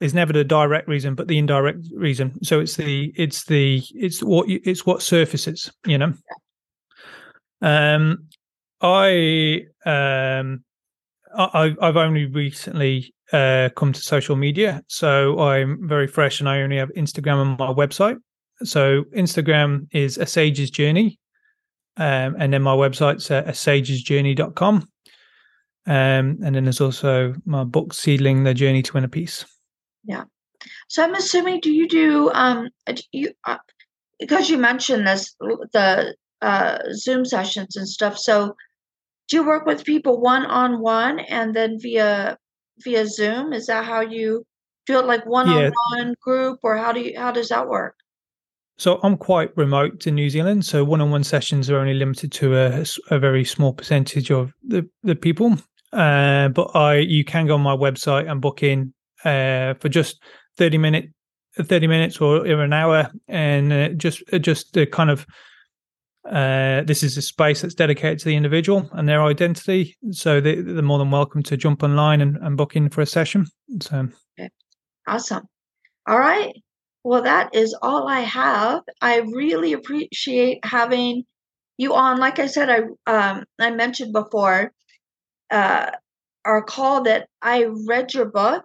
is 0.00 0.14
never 0.14 0.32
the 0.32 0.44
direct 0.44 0.88
reason 0.88 1.14
but 1.14 1.28
the 1.28 1.38
indirect 1.38 1.86
reason. 1.94 2.42
So 2.44 2.60
it's 2.60 2.76
the 2.76 3.12
it's 3.16 3.44
the 3.44 3.82
it's 3.94 4.22
what 4.22 4.48
you, 4.48 4.60
it's 4.64 4.86
what 4.86 5.02
surfaces 5.02 5.72
you 5.86 5.98
know? 5.98 6.14
Um 7.60 8.28
i 8.80 9.62
um 9.86 10.64
I, 11.36 11.74
I've 11.80 11.96
only 11.96 12.26
recently 12.26 13.12
uh, 13.34 13.68
come 13.70 13.92
to 13.92 14.00
social 14.00 14.36
media. 14.36 14.82
So 14.86 15.40
I'm 15.40 15.88
very 15.88 16.06
fresh 16.06 16.38
and 16.38 16.48
I 16.48 16.60
only 16.60 16.76
have 16.76 16.90
Instagram 16.96 17.42
and 17.42 17.58
my 17.58 17.72
website. 17.72 18.16
So 18.62 19.04
Instagram 19.16 19.88
is 19.90 20.18
a 20.18 20.26
sage's 20.26 20.70
journey. 20.70 21.18
Um, 21.96 22.36
and 22.38 22.52
then 22.52 22.62
my 22.62 22.74
website's 22.74 23.30
uh, 23.30 23.42
a 23.46 23.52
sagesjourney.com. 23.52 24.88
Um, 25.86 26.38
and 26.44 26.54
then 26.54 26.64
there's 26.64 26.80
also 26.80 27.34
my 27.44 27.64
book, 27.64 27.92
Seedling 27.92 28.44
the 28.44 28.54
Journey 28.54 28.82
to 28.82 28.98
Inner 28.98 29.08
Peace. 29.08 29.44
Yeah. 30.04 30.24
So 30.88 31.02
I'm 31.02 31.14
assuming, 31.14 31.60
do 31.60 31.72
you 31.72 31.88
do, 31.88 32.30
um, 32.32 32.68
you, 33.12 33.32
uh, 33.44 33.58
because 34.18 34.48
you 34.48 34.58
mentioned 34.58 35.06
this, 35.06 35.34
the 35.72 36.14
uh, 36.40 36.78
Zoom 36.92 37.24
sessions 37.24 37.76
and 37.76 37.88
stuff. 37.88 38.16
So 38.16 38.54
do 39.28 39.36
you 39.36 39.46
work 39.46 39.66
with 39.66 39.84
people 39.84 40.20
one 40.20 40.46
on 40.46 40.80
one 40.80 41.18
and 41.18 41.54
then 41.54 41.78
via 41.80 42.38
via 42.78 43.06
Zoom? 43.06 43.52
Is 43.52 43.66
that 43.66 43.84
how 43.84 44.00
you 44.00 44.44
do 44.86 44.98
it, 44.98 45.06
like 45.06 45.24
one 45.26 45.48
on 45.48 45.72
one 45.92 46.14
group, 46.20 46.60
or 46.62 46.76
how 46.76 46.92
do 46.92 47.00
you 47.00 47.18
how 47.18 47.32
does 47.32 47.48
that 47.48 47.68
work? 47.68 47.96
So 48.76 48.98
I'm 49.02 49.16
quite 49.16 49.56
remote 49.56 50.06
in 50.06 50.16
New 50.16 50.28
Zealand, 50.28 50.64
so 50.64 50.82
one-on-one 50.82 51.22
sessions 51.22 51.70
are 51.70 51.78
only 51.78 51.94
limited 51.94 52.32
to 52.32 52.56
a, 52.56 52.84
a 53.10 53.18
very 53.20 53.44
small 53.44 53.72
percentage 53.72 54.30
of 54.30 54.52
the 54.66 54.88
the 55.02 55.14
people. 55.14 55.56
Uh, 55.92 56.48
but 56.48 56.74
I 56.74 56.96
you 56.96 57.24
can 57.24 57.46
go 57.46 57.54
on 57.54 57.60
my 57.60 57.76
website 57.76 58.28
and 58.28 58.40
book 58.40 58.62
in 58.62 58.92
uh, 59.24 59.74
for 59.74 59.88
just 59.88 60.22
thirty 60.56 60.78
minute, 60.78 61.06
thirty 61.56 61.86
minutes 61.86 62.20
or 62.20 62.44
an 62.44 62.72
hour, 62.72 63.10
and 63.28 63.72
uh, 63.72 63.88
just 63.90 64.22
just 64.40 64.72
the 64.72 64.86
kind 64.86 65.10
of 65.10 65.24
uh, 66.30 66.82
this 66.82 67.02
is 67.02 67.16
a 67.16 67.22
space 67.22 67.60
that's 67.60 67.74
dedicated 67.74 68.18
to 68.20 68.24
the 68.26 68.36
individual 68.36 68.88
and 68.92 69.08
their 69.08 69.22
identity. 69.22 69.96
So 70.10 70.40
they, 70.40 70.58
are 70.58 70.82
more 70.82 70.98
than 70.98 71.10
welcome 71.10 71.42
to 71.44 71.56
jump 71.56 71.82
online 71.82 72.20
and, 72.20 72.36
and 72.38 72.56
book 72.56 72.76
in 72.76 72.88
for 72.88 73.02
a 73.02 73.06
session. 73.06 73.46
So, 73.82 74.08
okay. 74.38 74.50
awesome. 75.06 75.44
All 76.06 76.18
right. 76.18 76.54
Well, 77.02 77.22
that 77.22 77.54
is 77.54 77.76
all 77.82 78.08
I 78.08 78.20
have. 78.20 78.82
I 79.02 79.18
really 79.18 79.74
appreciate 79.74 80.64
having 80.64 81.24
you 81.76 81.94
on. 81.94 82.18
Like 82.18 82.38
I 82.38 82.46
said, 82.46 82.70
I 82.70 82.80
um, 83.06 83.44
I 83.58 83.70
mentioned 83.70 84.14
before 84.14 84.72
uh, 85.50 85.90
our 86.44 86.62
call 86.62 87.02
that 87.02 87.28
I 87.42 87.66
read 87.86 88.14
your 88.14 88.26
book 88.26 88.64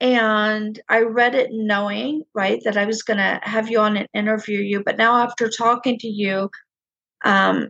and 0.00 0.80
I 0.88 1.00
read 1.00 1.34
it 1.34 1.50
knowing, 1.52 2.22
right, 2.34 2.60
that 2.64 2.76
I 2.76 2.84
was 2.84 3.02
going 3.02 3.18
to 3.18 3.40
have 3.42 3.68
you 3.68 3.80
on 3.80 3.96
and 3.96 4.08
interview 4.14 4.60
you. 4.60 4.82
But 4.84 4.96
now, 4.96 5.16
after 5.16 5.48
talking 5.48 5.98
to 5.98 6.08
you, 6.08 6.50
um, 7.24 7.68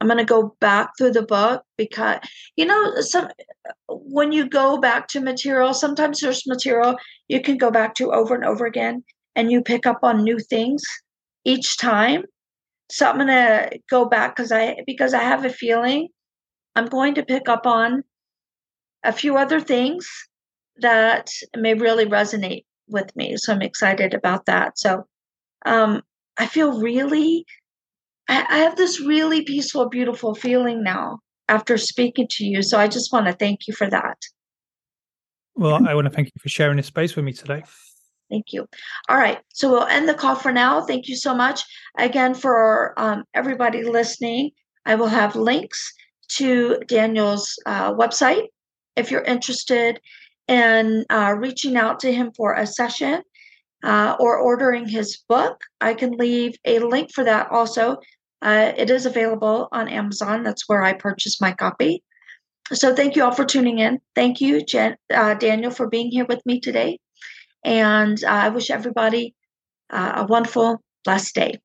I'm 0.00 0.08
going 0.08 0.18
to 0.18 0.24
go 0.24 0.54
back 0.60 0.90
through 0.96 1.12
the 1.12 1.22
book 1.22 1.62
because, 1.76 2.20
you 2.56 2.64
know, 2.66 3.00
some 3.00 3.28
when 3.88 4.32
you 4.32 4.48
go 4.48 4.78
back 4.78 5.08
to 5.08 5.20
material, 5.20 5.74
sometimes 5.74 6.20
there's 6.20 6.46
material 6.46 6.96
you 7.28 7.40
can 7.40 7.58
go 7.58 7.70
back 7.70 7.94
to 7.96 8.12
over 8.12 8.34
and 8.34 8.44
over 8.44 8.66
again, 8.66 9.04
and 9.34 9.50
you 9.50 9.62
pick 9.62 9.86
up 9.86 10.00
on 10.02 10.22
new 10.22 10.38
things 10.38 10.82
each 11.44 11.78
time. 11.78 12.24
So 12.90 13.08
I'm 13.08 13.16
going 13.16 13.28
to 13.28 13.80
go 13.90 14.04
back 14.06 14.36
because 14.36 14.52
I 14.52 14.76
because 14.86 15.12
I 15.12 15.22
have 15.22 15.44
a 15.44 15.50
feeling 15.50 16.08
I'm 16.76 16.86
going 16.86 17.14
to 17.14 17.24
pick 17.24 17.48
up 17.48 17.66
on 17.66 18.04
a 19.02 19.12
few 19.12 19.36
other 19.36 19.60
things 19.60 20.08
that 20.80 21.30
may 21.56 21.74
really 21.74 22.06
resonate 22.06 22.64
with 22.88 23.14
me. 23.16 23.36
So 23.36 23.52
I'm 23.52 23.62
excited 23.62 24.14
about 24.14 24.46
that. 24.46 24.78
So 24.78 25.06
um, 25.64 26.02
I 26.38 26.46
feel 26.46 26.80
really, 26.80 27.44
I, 28.28 28.44
I 28.48 28.58
have 28.58 28.76
this 28.76 29.00
really 29.00 29.42
peaceful, 29.42 29.88
beautiful 29.88 30.34
feeling 30.34 30.82
now 30.82 31.18
after 31.48 31.78
speaking 31.78 32.26
to 32.30 32.44
you. 32.44 32.62
So 32.62 32.78
I 32.78 32.88
just 32.88 33.12
want 33.12 33.26
to 33.26 33.32
thank 33.32 33.66
you 33.66 33.74
for 33.74 33.88
that. 33.88 34.18
Well, 35.54 35.86
I 35.88 35.94
want 35.94 36.06
to 36.06 36.10
thank 36.10 36.28
you 36.28 36.40
for 36.40 36.48
sharing 36.48 36.76
this 36.76 36.86
space 36.86 37.16
with 37.16 37.24
me 37.24 37.32
today. 37.32 37.64
Thank 38.30 38.52
you. 38.52 38.66
All 39.08 39.16
right. 39.16 39.38
So 39.52 39.70
we'll 39.70 39.84
end 39.84 40.08
the 40.08 40.14
call 40.14 40.34
for 40.34 40.50
now. 40.50 40.82
Thank 40.82 41.06
you 41.08 41.16
so 41.16 41.34
much. 41.34 41.62
Again, 41.96 42.34
for 42.34 42.92
um, 42.96 43.24
everybody 43.34 43.84
listening, 43.84 44.50
I 44.84 44.96
will 44.96 45.06
have 45.06 45.36
links 45.36 45.92
to 46.28 46.78
Daniel's 46.88 47.56
uh, 47.66 47.94
website 47.94 48.46
if 48.96 49.10
you're 49.10 49.22
interested 49.22 50.00
in 50.48 51.04
uh, 51.10 51.34
reaching 51.38 51.76
out 51.76 52.00
to 52.00 52.12
him 52.12 52.32
for 52.36 52.54
a 52.54 52.66
session 52.66 53.22
uh, 53.82 54.16
or 54.18 54.38
ordering 54.38 54.88
his 54.88 55.18
book. 55.28 55.60
I 55.80 55.94
can 55.94 56.12
leave 56.12 56.54
a 56.64 56.78
link 56.78 57.12
for 57.12 57.24
that 57.24 57.50
also. 57.50 57.98
Uh, 58.42 58.72
it 58.76 58.90
is 58.90 59.06
available 59.06 59.68
on 59.72 59.88
Amazon. 59.88 60.42
That's 60.42 60.68
where 60.68 60.82
I 60.82 60.92
purchased 60.92 61.40
my 61.40 61.52
copy. 61.52 62.02
So 62.72 62.94
thank 62.94 63.16
you 63.16 63.24
all 63.24 63.32
for 63.32 63.44
tuning 63.44 63.78
in. 63.78 64.00
Thank 64.14 64.40
you, 64.40 64.64
Jen, 64.64 64.96
uh, 65.12 65.34
Daniel, 65.34 65.70
for 65.70 65.88
being 65.88 66.10
here 66.10 66.26
with 66.26 66.44
me 66.44 66.60
today. 66.60 66.98
And 67.64 68.22
uh, 68.24 68.28
I 68.28 68.48
wish 68.50 68.70
everybody 68.70 69.34
uh, 69.90 70.12
a 70.16 70.26
wonderful, 70.26 70.80
blessed 71.04 71.34
day. 71.34 71.60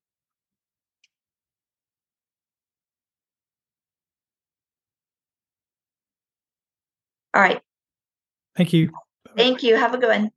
All 7.34 7.42
right. 7.42 7.62
Thank 8.62 8.74
you. 8.74 8.92
Thank 9.36 9.64
you. 9.64 9.76
Have 9.76 9.96
a 9.96 9.98
good 9.98 10.10
one. 10.10 10.32